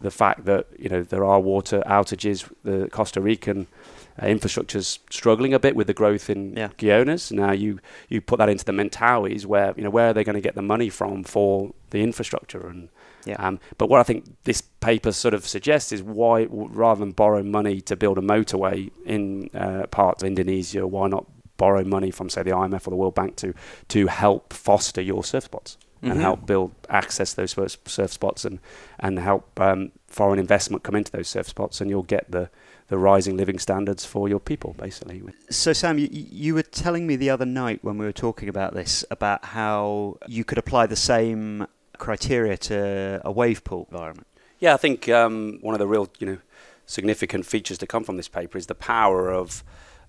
[0.00, 3.66] the fact that, you know, there are water outages, the Costa Rican
[4.22, 6.68] uh, infrastructure's struggling a bit with the growth in Yeah.
[6.76, 7.30] Guiones.
[7.32, 10.34] Now you you put that into the Mentawais, where you know where are they going
[10.34, 12.88] to get the money from for the infrastructure and.
[13.24, 13.34] Yeah.
[13.46, 17.42] Um, but what I think this paper sort of suggests is why, rather than borrow
[17.42, 21.26] money to build a motorway in uh, parts of Indonesia, why not
[21.58, 23.52] borrow money from, say, the IMF or the World Bank to
[23.88, 26.20] to help foster your surf spots and Mhm.
[26.22, 27.56] help build access those
[27.86, 28.60] surf spots and
[29.00, 32.48] and help um, foreign investment come into those surf spots, and you'll get the
[32.88, 35.22] the rising living standards for your people, basically.
[35.50, 38.74] So, Sam, you, you were telling me the other night when we were talking about
[38.74, 41.66] this about how you could apply the same
[41.98, 44.26] criteria to a wave pool environment.
[44.58, 46.38] Yeah, I think um, one of the real, you know,
[46.86, 49.62] significant features to come from this paper is the power of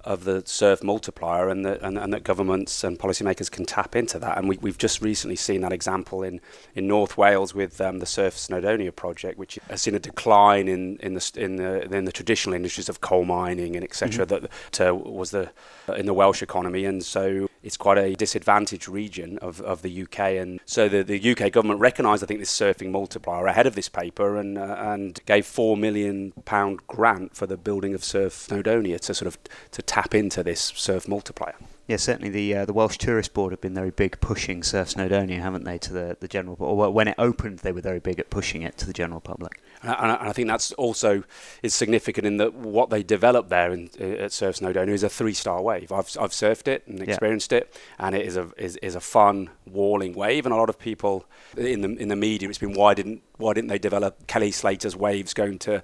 [0.05, 4.17] of the surf multiplier and, the, and, and that governments and policymakers can tap into
[4.19, 4.37] that.
[4.37, 6.39] And we, we've just recently seen that example in,
[6.73, 10.97] in North Wales with um, the Surf Snowdonia project, which has seen a decline in,
[10.97, 14.25] in, the, in, the, in the traditional industries of coal mining and etc.
[14.25, 15.51] That uh, was the
[15.95, 20.19] in the Welsh economy, and so it's quite a disadvantaged region of, of the UK.
[20.19, 23.89] And so the, the UK government recognised, I think, this surfing multiplier ahead of this
[23.89, 28.99] paper and uh, and gave four million pound grant for the building of Surf Snowdonia
[29.01, 29.37] to sort of
[29.71, 31.55] to tap into this surf multiplier.
[31.87, 35.39] Yeah, certainly the uh, the Welsh Tourist Board have been very big pushing Surf Snowdonia,
[35.41, 38.29] haven't they, to the, the general Or when it opened, they were very big at
[38.29, 39.59] pushing it to the general public.
[39.81, 41.23] And I, and I think that's also
[41.63, 45.09] is significant in that what they developed there in, uh, at Surf Snowdonia is a
[45.09, 45.91] three-star wave.
[45.91, 47.05] I've, I've surfed it and Yeah.
[47.05, 50.45] experienced it, and it is a is, is a fun walling wave.
[50.45, 51.25] And a lot of people
[51.57, 54.95] in the in the media, it's been why didn't why didn't they develop Kelly Slater's
[54.95, 55.81] waves going to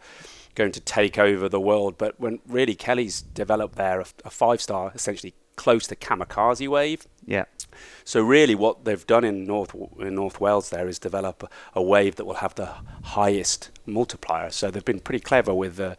[0.55, 1.97] going to take over the world?
[1.97, 7.07] But when really Kelly's developed there a, a five-star, essentially close to kamikaze wave.
[7.25, 7.45] Yeah,
[8.03, 11.81] So really, what they've done in North in North Wales there is develop a, a
[11.81, 12.69] wave that will have the
[13.03, 14.49] highest multiplier.
[14.49, 15.95] So they've been pretty clever with, uh,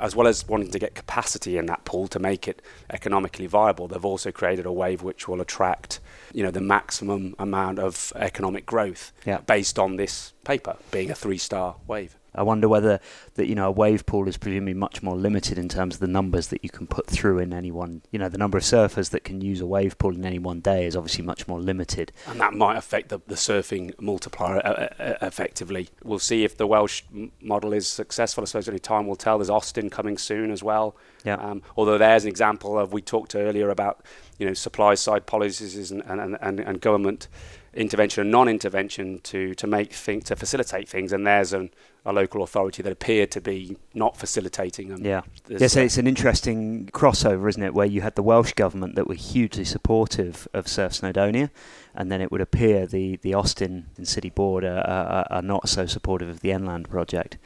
[0.00, 2.60] as well as wanting to get capacity in that pool to make it
[2.90, 3.88] economically viable.
[3.88, 6.00] They've also created a wave which will attract,
[6.34, 9.38] you know, the maximum amount of economic growth Yeah.
[9.38, 12.16] based on this paper being a three-star wave.
[12.34, 13.00] I wonder whether
[13.34, 16.06] that you know a wave pool is presumably much more limited in terms of the
[16.06, 18.02] numbers that you can put through in any one.
[18.10, 20.60] You know, the number of surfers that can use a wave pool in any one
[20.60, 22.12] day is obviously much more limited.
[22.26, 25.88] and that might affect the, the surfing multiplier uh, uh, effectively.
[26.02, 27.02] We'll see if the Welsh
[27.40, 28.42] model is successful.
[28.42, 29.38] I suppose only time will tell.
[29.38, 30.96] There's Austin coming soon as well.
[31.24, 31.34] Yeah.
[31.34, 34.04] Um, although there's an example of we talked earlier about
[34.38, 37.28] you know supply side policies and and, and, and government
[37.74, 41.70] intervention and non-intervention to to make things to facilitate things, and there's an,
[42.04, 45.04] a local authority that appear to be not facilitating them.
[45.04, 45.22] Yeah.
[45.48, 47.74] Yeah, so it's an interesting crossover, isn't it?
[47.74, 51.50] Where you had the Welsh government that were hugely supportive of Surf Snowdonia,
[51.94, 55.68] and then it would appear the, the Austin and City Board are, are, are not
[55.68, 57.38] so supportive of the NLand project.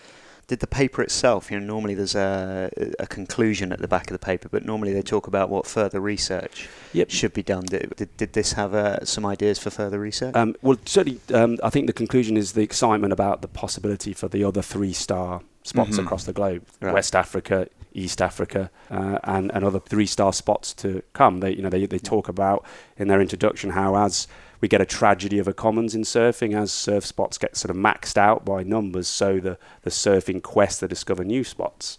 [0.49, 2.71] Did the paper itself, you know, normally there's a,
[3.01, 6.01] a conclusion at the back of the paper, but normally they talk about what further
[6.01, 7.11] research Yep.
[7.11, 7.65] should be done.
[7.65, 10.37] Did, did, did this have uh, some ideas for further research?
[10.37, 14.29] Um, well, certainly, um, I think the conclusion is the excitement about the possibility for
[14.29, 16.05] the other three-star spots Mhm.
[16.05, 16.95] across the globe: Right.
[16.95, 17.67] West Africa,
[17.97, 21.41] East Africa, uh, and, and other three-star spots to come.
[21.41, 22.65] They, you know, they, they talk about
[22.97, 24.29] in their introduction how as
[24.61, 27.77] we get a tragedy of a commons in surfing, as surf spots get sort of
[27.77, 31.99] maxed out by numbers, so the the surfing quest to discover new spots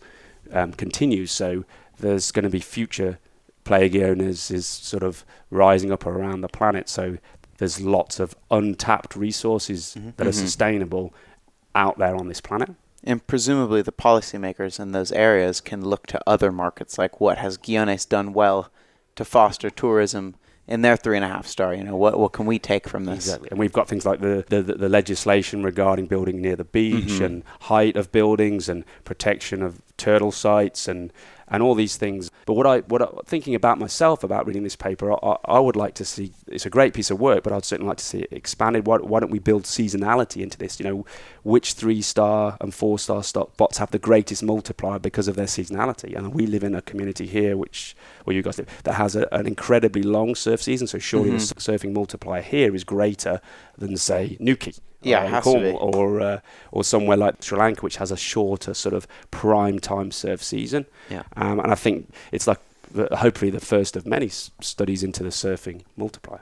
[0.54, 1.32] um, continues.
[1.32, 1.66] So
[2.00, 3.20] there's going to be future
[3.64, 6.88] Playa Guiones is sort of rising up around the planet.
[6.90, 7.18] So
[7.58, 10.16] there's lots of untapped resources Mhm.
[10.18, 10.34] that are Mhm.
[10.46, 11.14] sustainable
[11.76, 12.70] out there on this planet.
[13.04, 17.58] And presumably the policymakers in those areas can look to other markets, like what has
[17.58, 18.70] Guiones done well
[19.16, 20.36] to foster tourism
[20.68, 21.74] in their three and a half star?
[21.74, 23.26] You know, what what can we take from this?
[23.28, 23.50] Exactly.
[23.52, 27.26] And we've got things like the, the, the legislation regarding building near the beach Mhm.
[27.26, 31.14] and height of buildings and protection of turtle sites and,
[31.50, 32.30] and all these things.
[32.46, 35.76] But what I what I, thinking about myself about reading this paper, I, I- would
[35.76, 36.32] like to see.
[36.48, 38.86] It's a great piece of work, but I'd certainly like to see it expanded.
[38.88, 40.80] Why, why don't we build seasonality into this?
[40.80, 41.06] You know,
[41.44, 45.46] which three star and four star stock bots have the greatest multiplier because of their
[45.46, 46.16] seasonality?
[46.18, 47.96] And we live in a community here, which
[48.26, 50.88] well, you guys live, that has a, an incredibly long surf season.
[50.88, 51.42] So surely the Mhm.
[51.42, 53.42] s- surfing multiplier here is greater
[53.78, 54.74] than say Newquay.
[55.02, 55.72] Yeah, uh, it in has to be.
[55.72, 56.40] Cornwall, or uh,
[56.72, 60.86] or somewhere like Sri Lanka, which has a shorter sort of prime time surf season.
[61.10, 61.24] Yeah.
[61.36, 62.60] Um, and I think it's like
[62.92, 66.42] the, hopefully the first of many s- studies into the surfing multiplier.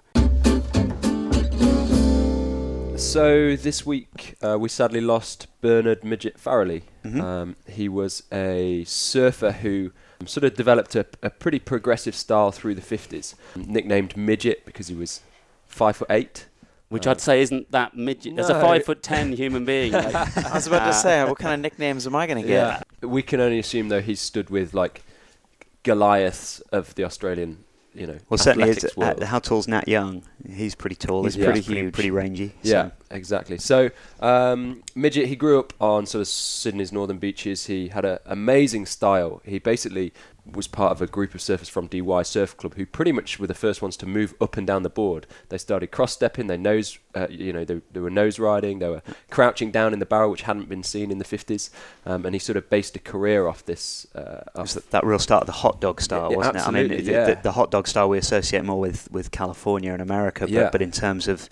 [2.98, 6.84] So this week uh, we sadly lost Bernard Midget Farrelly.
[7.04, 7.22] Mhm.
[7.22, 9.92] Um, he was a surfer who
[10.26, 13.36] sort of developed a, a pretty progressive style through the 50s.
[13.56, 15.20] Nicknamed Midget because he was
[15.68, 16.46] five foot eight.
[16.96, 18.36] Which Uh, I'd say isn't that midget.
[18.36, 19.92] There's a five foot ten human being.
[20.02, 22.88] like, I was about to say, what kind of nicknames am I going to get?
[23.02, 25.04] We can only assume though he's stood with like
[25.84, 29.24] Goliaths of the Australian, you know, well, certainly, is, athletics uh, world.
[29.24, 30.24] how tall's Nat Young?
[30.50, 31.24] He's pretty tall.
[31.24, 31.94] He's He's pretty pretty, huge.
[31.94, 32.54] pretty rangy.
[32.64, 33.58] Yeah, exactly.
[33.60, 37.68] So, um, Midget, he grew up on sort of Sydney's northern beaches.
[37.68, 39.42] He had an amazing style.
[39.46, 40.12] He basically
[40.52, 43.48] was part of a group of surfers from DY Surf Club who pretty much were
[43.48, 45.26] the first ones to move up and down the board.
[45.50, 48.90] They started cross stepping, they nose, uh, you know, they, they were nose riding, they
[48.90, 51.70] were crouching down in the barrel, which hadn't been seen in the 50s.
[52.06, 54.06] Um, and he sort of based a career off this.
[54.14, 56.68] Uh, off that, that real start of the hot dog style, Yeah, wasn't it?
[56.68, 57.26] I mean, absolutely, the, yeah.
[57.34, 60.70] the, the hot dog style we associate more with, with California and America, but, Yeah.
[60.72, 61.50] but in terms of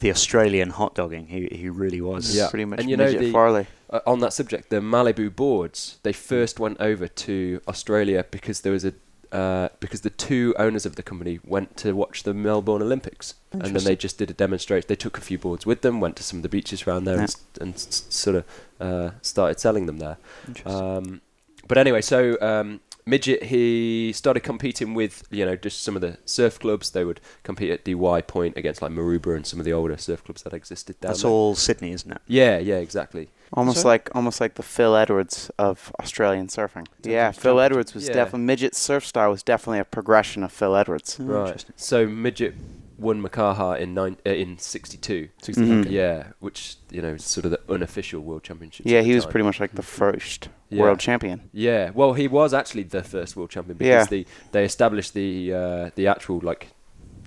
[0.00, 2.34] the Australian hot dogging, he, he really was.
[2.36, 2.48] Yeah.
[2.50, 3.66] Pretty much And you know the- Farrelly.
[3.90, 8.72] uh, on that subject, the Malibu boards, they first went over to Australia because there
[8.72, 8.92] was a
[9.32, 13.62] uh, because the two owners of the company went to watch the Melbourne Olympics, and
[13.74, 14.84] then they just did a demonstration.
[14.88, 17.16] They took a few boards with them, went to some of the beaches around there,
[17.16, 17.22] Yeah.
[17.22, 18.44] and, and s- sort of
[18.78, 20.18] uh, started selling them there.
[20.46, 20.74] Interesting.
[20.82, 21.20] Um,
[21.66, 26.18] but anyway, so um, midget he started competing with you know just some of the
[26.24, 26.90] surf clubs.
[26.90, 30.24] They would compete at DY Point against like Maroubra and some of the older surf
[30.24, 31.30] clubs that existed down That's there.
[31.30, 32.20] all Sydney, isn't it?
[32.26, 33.28] Yeah, yeah, exactly.
[33.54, 36.86] Almost So- like almost like the Phil Edwards of Australian surfing.
[37.02, 38.14] Yeah, Phil Edwards was yeah.
[38.14, 41.18] definitely midget surf style was definitely a progression of Phil Edwards.
[41.20, 41.64] Oh, Right.
[41.76, 42.54] So midget
[43.02, 45.28] won Makaha in nine, uh, in '62.
[45.42, 45.90] Mhm.
[45.90, 48.86] Yeah, which you know sort of the unofficial world championship.
[48.86, 50.82] Yeah, he was pretty much like the first Yeah.
[50.82, 51.50] world champion.
[51.52, 54.22] Yeah, well, he was actually the first world champion because Yeah.
[54.22, 56.68] the they established the uh, the actual like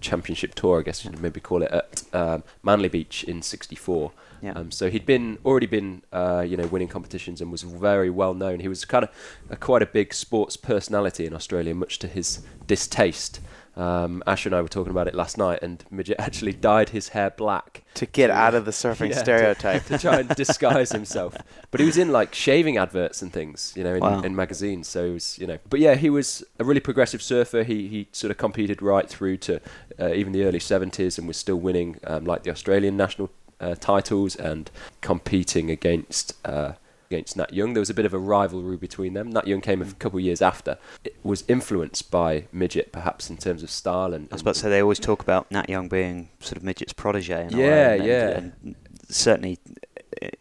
[0.02, 4.12] championship tour, I guess you'd maybe call it, at um, Manly Beach in '64.
[4.42, 4.52] Yeah.
[4.54, 8.34] Um, so he'd been already been uh, you know winning competitions and was very well
[8.34, 8.60] known.
[8.60, 9.10] He was kind of
[9.50, 13.40] a, quite a big sports personality in Australia, much to his distaste.
[13.76, 17.10] Um, Asher and I were talking about it last night, and Midget actually dyed his
[17.10, 19.86] hair black To get out of the surfing Yeah, to- stereotype.
[19.88, 21.36] to try and disguise himself.
[21.72, 24.22] But he was in like shaving adverts and things, you know, in, Wow.
[24.22, 24.88] in magazines.
[24.88, 27.64] So it was, you know, but yeah, he was a really progressive surfer.
[27.64, 29.60] He he sort of competed right through to
[30.00, 33.76] uh, even the early 70s and was still winning um, like the Australian national uh,
[33.76, 34.70] titles and
[35.02, 36.74] competing against uh,
[37.10, 37.74] against Nat Young.
[37.74, 39.32] There was a bit of a rivalry between them.
[39.32, 40.78] Nat Young came a couple of years after.
[41.04, 44.28] It was influenced by Midget, perhaps in terms of style and.
[44.32, 46.94] I was about to say they always talk about Nat Young being sort of Midget's
[46.94, 47.48] protege.
[47.52, 48.28] Yeah, and- yeah.
[48.30, 48.76] And
[49.10, 49.60] certainly,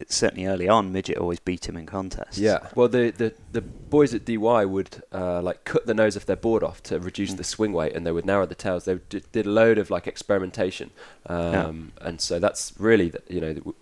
[0.08, 2.38] certainly early on, Midget always beat him in contests.
[2.38, 2.68] Yeah.
[2.74, 6.36] Well, the, the, the boys at DY would uh, like cut the nose of their
[6.36, 7.36] board off to reduce Mm.
[7.38, 8.84] the swing weight, and they would narrow the tails.
[8.84, 10.90] They did a load of like experimentation,
[11.26, 13.74] um, and so that's really the, you know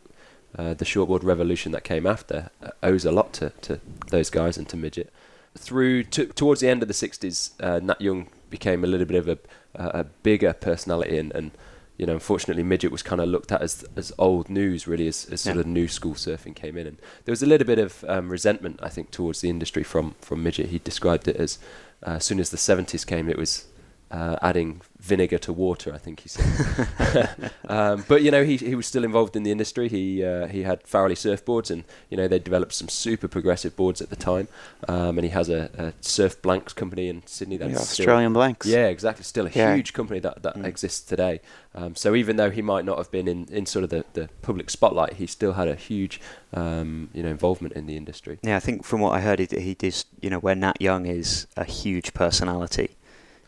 [0.58, 4.56] uh, the shortboard revolution that came after uh, owes a lot to, to those guys
[4.58, 5.12] and to midget.
[5.56, 9.16] Through to, towards the end of the '60s, uh, Nat Young became a little bit
[9.16, 9.38] of a,
[9.74, 11.50] a a bigger personality, and, and
[11.98, 15.26] you know, unfortunately, midget was kind of looked at as as old news, really, as,
[15.30, 15.60] as sort Yeah.
[15.60, 18.80] of new school surfing came in, and there was a little bit of um, resentment,
[18.82, 20.68] I think, towards the industry from from midget.
[20.70, 21.58] He described it as
[22.06, 23.66] uh, as soon as the '70s came, it was
[24.12, 25.92] uh, adding vinegar to water.
[25.92, 27.50] I think he said.
[27.68, 29.88] um, but you know, he he was still involved in the industry.
[29.88, 34.00] He uh, he had Farrelly surfboards, and you know they developed some super progressive boards
[34.00, 34.48] at the time.
[34.88, 38.32] Um, and he has a, a surf blanks company in Sydney that's Yeah, still- Australian
[38.32, 38.66] blanks.
[38.66, 39.24] yeah, exactly.
[39.24, 39.74] Still a Yeah.
[39.74, 40.66] huge company that, that Mm.
[40.66, 41.40] exists today.
[41.74, 44.28] Um, so even though he might not have been in, in sort of the, the
[44.42, 46.20] public spotlight, he still had a huge
[46.52, 48.38] um, you know involvement in the industry.
[48.42, 50.04] Yeah, I think from what I heard, he, he does.
[50.20, 52.90] You know, where Nat Young is a huge personality.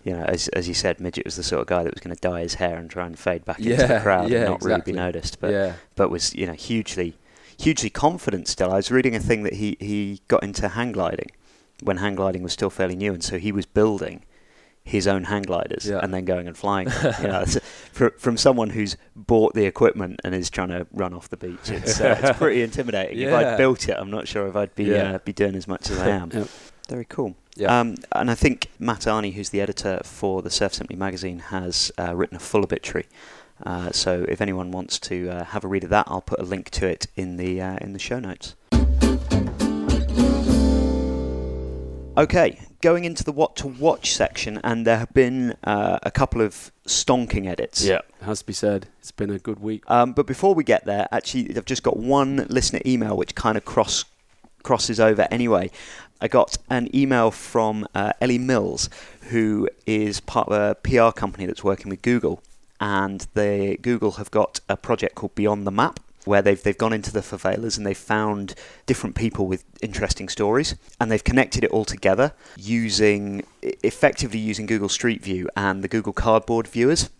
[0.04, 2.14] You know, as as you said, Midget was the sort of guy that was going
[2.14, 4.54] to dye his hair and try and fade back into the crowd yeah, and not
[4.56, 4.68] exactly.
[4.70, 5.40] really be noticed.
[5.40, 7.16] But yeah, but was you know hugely
[7.58, 8.70] hugely confident still.
[8.70, 11.30] I was reading a thing that he he got into hang gliding
[11.82, 14.24] when hang gliding was still fairly new, and so he was building
[14.86, 16.00] his own hang gliders Yeah.
[16.02, 16.88] and then going and flying.
[16.88, 17.14] them.
[17.22, 17.44] you know,
[17.92, 21.70] for, from someone who's bought the equipment and is trying to run off the beach,
[21.70, 23.18] it's, uh, it's pretty intimidating.
[23.18, 25.14] If I'd built it, I'm not sure if I'd be Yeah.
[25.14, 26.30] uh, be doing as much as I am.
[26.88, 27.34] Very cool.
[27.56, 27.80] yeah.
[27.80, 31.90] Um, and I think Matt Arney, who's the editor for the Surf Simply magazine, has
[31.98, 33.06] uh, written a full obituary.
[33.64, 36.42] Uh, so if anyone wants to uh, have a read of that, I'll put a
[36.42, 38.54] link to it in the uh, in the show notes.
[42.16, 46.40] Okay, going into the what to watch section, and there have been uh, a couple
[46.42, 47.84] of stonking edits.
[47.84, 48.86] Yeah, has to be said.
[49.00, 49.82] It's been a good week.
[49.88, 53.56] Um, but before we get there, actually, I've just got one listener email which kind
[53.56, 54.04] of cross
[54.62, 55.70] crosses over anyway.
[56.24, 58.88] I got an email from uh, Ellie Mills,
[59.28, 62.42] who is part of a PR company that's working with Google,
[62.80, 66.00] and they Google have got a project called Beyond the Map.
[66.24, 68.54] Where they've they've gone into the favelas and they've found
[68.86, 74.88] different people with interesting stories, and they've connected it all together using effectively using Google
[74.88, 77.10] Street View and the Google Cardboard viewers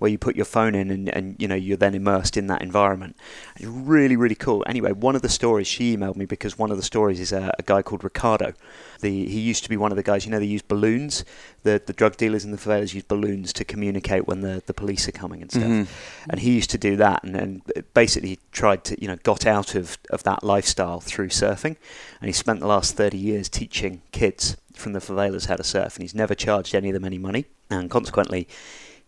[0.00, 2.62] where you put your phone in and, and you know you're then immersed in that
[2.62, 3.16] environment.
[3.56, 4.64] It's really really cool.
[4.66, 7.54] Anyway, one of the stories she emailed me because one of the stories is a,
[7.58, 8.54] a guy called Ricardo.
[9.00, 11.24] The he used to be one of the guys you know they use balloons.
[11.62, 15.06] The the drug dealers in the favelas use balloons to communicate when the, the police
[15.08, 15.62] are coming and stuff.
[15.64, 15.86] Mhm.
[16.28, 17.62] And he used to do that and then
[17.94, 21.76] basically tried to you know got out of of that lifestyle through surfing,
[22.20, 25.96] and he spent the last thirty years teaching kids from the favelas how to surf,
[25.96, 28.48] and he's never charged any of them any money, and consequently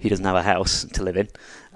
[0.02, 1.28] he doesn't have a house to live in.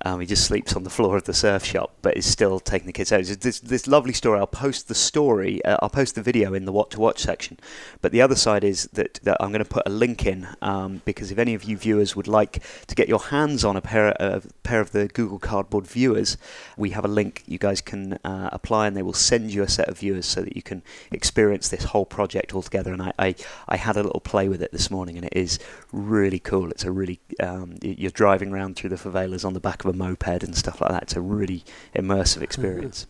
[0.05, 2.86] Um, he just sleeps on the floor of the surf shop, but is still taking
[2.86, 3.24] the kids out.
[3.24, 4.38] This this lovely story.
[4.38, 5.64] I'll post the story.
[5.64, 7.59] Uh, I'll post the video in the what to watch section.
[8.03, 11.03] But the other side is that, that I'm going to put a link in um,
[11.05, 14.11] because if any of you viewers would like to get your hands on a pair
[14.11, 16.36] of pair of the Google Cardboard viewers,
[16.76, 17.42] we have a link.
[17.47, 20.42] You guys can uh, apply, and they will send you a set of viewers so
[20.42, 22.92] that you can experience this whole project altogether.
[22.92, 23.34] And I, I
[23.68, 25.59] I had a little play with it this morning, and it is
[25.90, 26.70] really cool.
[26.70, 29.99] It's a really um, you're driving around through the favelas on the back of a
[29.99, 31.03] moped and stuff like that.
[31.05, 31.64] It's a really
[31.95, 33.07] immersive experience.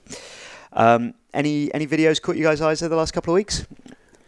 [0.72, 3.66] um, any any videos caught you guys' eyes over the last couple of weeks?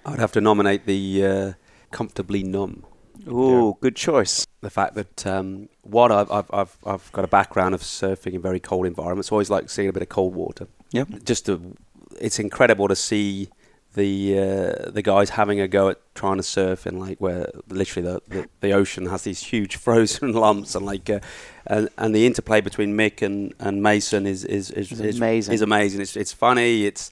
[0.04, 1.52] I would have to nominate the uh,
[1.90, 2.84] comfortably numb.
[3.26, 4.46] Ooh, good choice.
[4.60, 8.40] The fact that um, one, I've, I've I've I've got a background of surfing in
[8.40, 9.30] very cold environments.
[9.30, 10.66] Always like seeing a bit of cold water.
[10.92, 11.24] Yep.
[11.24, 11.76] Just to,
[12.18, 13.50] it's incredible to see
[13.94, 18.06] the uh, the guys having a go at trying to surf in like where literally
[18.08, 21.20] the, the, the ocean has these huge frozen lumps and like uh,
[21.66, 25.54] and, and the interplay between Mick and, and Mason is is is, It's is amazing.
[25.54, 26.00] Is amazing.
[26.02, 26.84] It's it's funny.
[26.86, 27.10] It's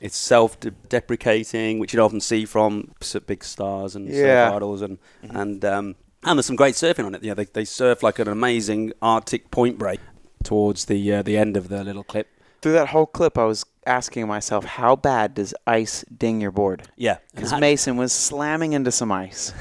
[0.00, 2.92] it's self-deprecating, which you often see from
[3.26, 4.48] big stars and Yeah.
[4.48, 5.40] surf idols, and Mhm.
[5.40, 7.22] and um, and there's some great surfing on it.
[7.22, 10.00] Yeah, they they surf like an amazing Arctic point break
[10.44, 12.28] towards the uh, the end of the little clip.
[12.60, 16.82] Through that whole clip, I was asking myself, how bad does ice ding your board?
[16.96, 19.52] Yeah, Because Mason was slamming into some ice.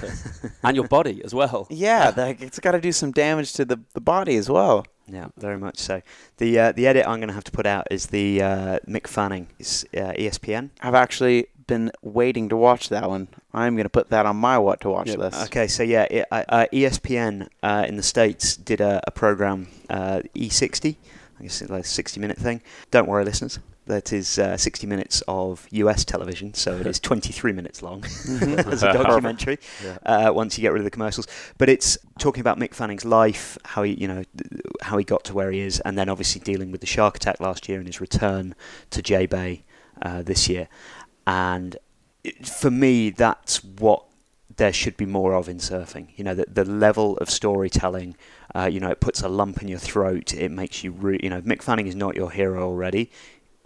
[0.64, 1.68] and your body as well.
[1.70, 4.86] Yeah, that, it's got to do some damage to the, the body as well.
[5.10, 6.02] Yeah, very much so.
[6.36, 9.08] The uh, the edit I'm going to have to put out is the uh, Mick
[9.08, 9.64] Fanning, uh,
[10.20, 10.72] ESPN.
[10.82, 13.30] I've actually been waiting to watch that one.
[13.54, 15.18] I'm going to put that on my what to watch Yep.
[15.20, 15.46] list.
[15.46, 19.70] Okay, so yeah, it, uh, uh, ESPN uh, in the states did a, a program
[19.90, 20.98] uh, E60.
[21.40, 22.62] I guess it's like a 60 minute thing.
[22.92, 23.60] Don't worry, listeners.
[23.86, 28.84] That is uh, 60 minutes of US television, so it is 23 minutes long as
[28.84, 29.60] a documentary.
[29.84, 29.98] Yeah.
[30.06, 31.28] Uh, once you get rid of the commercials,
[31.58, 34.24] but it's talking about Mick Fanning's life, how he, you know,
[34.82, 37.40] how he got to where he is, and then obviously dealing with the shark attack
[37.40, 38.56] last year and his return
[38.90, 39.64] to J Bay
[40.02, 40.68] uh, this year.
[41.26, 41.78] And
[42.24, 44.07] it, for me, that's what
[44.58, 46.08] there should be more of in surfing.
[46.16, 48.16] You know, the, the level of storytelling.
[48.56, 50.34] Uh, you know, it puts a lump in your throat.
[50.34, 53.12] It makes you, re- you know, Mick Fanning is not your hero already.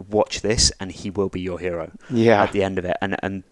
[0.10, 2.42] Watch this, and he will be your hero Yeah.
[2.44, 2.98] at the end of it.
[3.02, 3.44] And and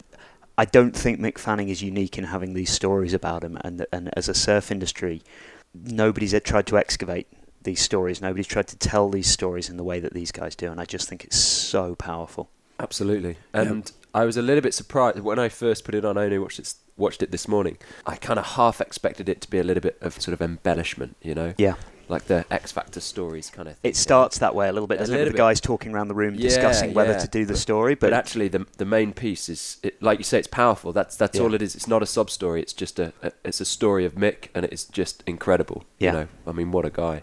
[0.58, 3.56] I don't think Mick Fanning is unique in having these stories about him.
[3.64, 5.22] And and as a surf industry,
[5.74, 7.28] nobody's had tried to excavate
[7.62, 8.20] these stories.
[8.20, 10.70] Nobody's tried to tell these stories in the way that these guys do.
[10.70, 12.50] And I just think it's so powerful.
[12.78, 13.36] Absolutely.
[13.52, 16.16] And I was a little bit surprised when I first put it on.
[16.18, 17.78] I only watched it, watched it this morning.
[18.06, 21.16] I kind of half expected it to be a little bit of sort of embellishment,
[21.22, 21.74] you know, Yeah,
[22.08, 23.76] like the X Factor stories kind of.
[23.78, 24.96] Thing, it starts that way a little bit.
[24.96, 25.18] A Doesn't it?
[25.18, 25.48] With little the bit.
[25.48, 27.18] guys talking around the room Yeah, discussing whether yeah.
[27.18, 30.24] to do the story, But, but, actually, the the main piece is, it, like you
[30.24, 30.92] say, it's powerful.
[30.92, 31.44] That's that's Yeah.
[31.44, 31.74] all it is.
[31.74, 32.60] It's not a sub story.
[32.62, 35.84] It's just a, a it's a story of Mick, and it's just incredible.
[35.98, 36.10] Yeah.
[36.12, 37.22] You know, I mean, what a guy.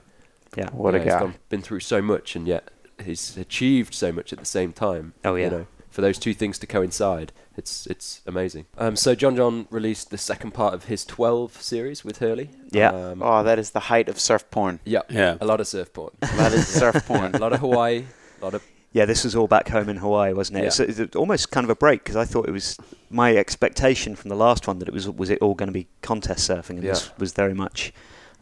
[0.57, 1.19] yeah, What a he's guy.
[1.19, 2.69] gone- been through so much, and yet
[3.03, 5.13] he's achieved so much at the same time.
[5.23, 5.45] Oh, yeah.
[5.45, 5.67] You know,
[5.97, 8.65] for those two things to coincide, it's it's amazing.
[8.77, 12.51] Um, so John John released the second part of his 12 series with Hurley.
[12.69, 12.91] Yeah.
[12.91, 14.79] Um, Oh, that is the height of surf porn.
[14.85, 15.01] yeah.
[15.09, 15.37] Yeah.
[15.41, 16.11] A lot of surf porn.
[16.21, 17.33] That is surf porn.
[17.33, 18.03] a lot of Hawaii.
[18.39, 18.61] A lot of
[18.93, 20.63] Yeah, this was all back home in Hawaii, wasn't it?
[20.65, 20.69] Yeah.
[20.69, 22.77] So it's almost kind of a break because I thought it was
[23.09, 25.87] my expectation from the last one that it was was it all going to be
[26.03, 27.91] contest surfing, and this was very much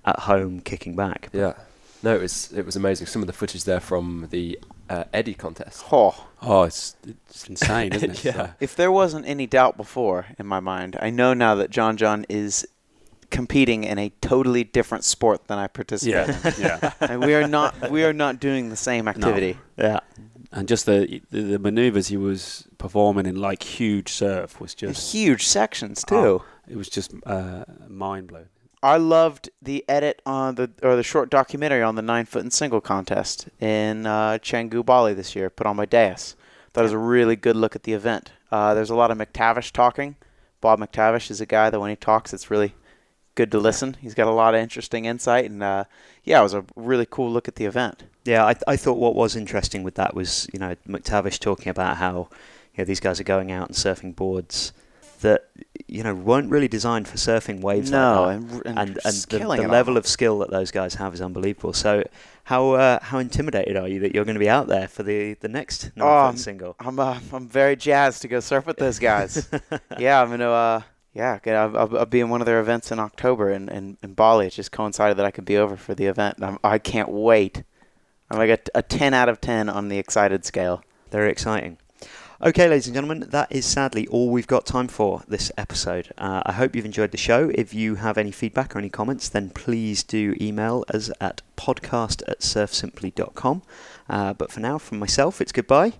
[0.03, 1.29] at home, kicking back.
[1.31, 1.53] yeah.
[2.03, 3.07] No, it was it was amazing.
[3.07, 4.59] Some of the footage there from the
[4.89, 5.83] uh, Eddie contest.
[5.91, 8.23] Oh, Oh, it's it's insane, isn't it?
[8.25, 8.33] Yeah.
[8.33, 11.97] So- if there wasn't any doubt before in my mind, I know now that John
[11.97, 12.67] John is
[13.31, 16.91] competing in a totally different sport than I participate yeah, yeah.
[17.01, 17.09] in.
[17.11, 19.57] And we are not we are not doing the same activity.
[19.77, 19.85] No.
[19.87, 19.99] Yeah,
[20.51, 25.11] And just the, the the maneuvers he was performing in like huge surf was just
[25.13, 26.15] Huge sections too.
[26.15, 28.49] Oh, it was just uh, mind blowing.
[28.85, 32.53] I loved the edit on the or the short documentary on the nine foot and
[32.53, 34.37] single contest in uh,
[34.85, 36.35] Bali this year, put on by Deus.
[36.73, 38.33] That was a really good look at the event.
[38.51, 40.17] Uh, there's a lot of McTavish talking.
[40.61, 42.75] Bob McTavish is a guy that when he talks, it's really
[43.33, 43.97] good to listen.
[44.01, 45.85] He's got a lot of interesting insight, and uh,
[46.23, 48.03] yeah, it was a really cool look at the event.
[48.23, 48.45] yeah.
[48.45, 52.29] I I thought what was interesting with that was you know McTavish talking about how
[52.75, 54.73] you know these guys are going out and surfing boards
[55.21, 55.45] that
[55.87, 58.51] you know weren't really designed for surfing waves no, like that.
[58.51, 61.73] and, and, and, and the, the level of skill that those guys have is unbelievable.
[61.73, 62.03] So,
[62.45, 65.33] how uh, how intimidated are you that you're going to be out there for the
[65.35, 66.75] the next Oh, nine I'm- single?
[66.79, 69.49] I'm uh, I'm very jazzed to go surf with those guys.
[69.99, 70.81] yeah, I'm gonna uh,
[71.15, 74.13] yeah, I'll, I'll, I'll be in one of their events in October in, in, in
[74.15, 74.47] Bali.
[74.47, 76.37] It just coincided that I could be over for the event.
[76.41, 77.63] I'm, I can't wait.
[78.29, 80.83] I'm like a, a 10 out of 10 on the excited scale.
[81.11, 81.77] Very exciting.
[82.41, 86.11] Okay, ladies and gentlemen, that is sadly all we've got time for this episode.
[86.17, 87.49] Uh, I hope you've enjoyed the show.
[87.55, 92.23] If you have any feedback or any comments, then please do email us at podcast
[92.27, 93.61] at surfsimply.com.
[94.09, 95.93] Uh, but for now, from myself, it's goodbye.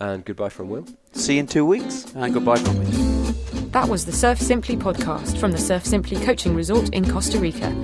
[0.00, 0.86] And goodbye from Will.
[1.12, 2.06] See you in two weeks.
[2.14, 3.63] And goodbye from me.
[3.74, 7.74] That was the Surf Simply podcast from the Surf Simply Coaching Resort in Costa Rica.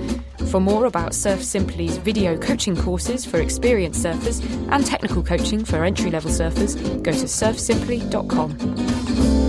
[0.49, 5.83] For more about Surf Simply's video coaching courses for experienced surfers and technical coaching for
[5.83, 9.40] entry level surfers, go to surfsimply.com.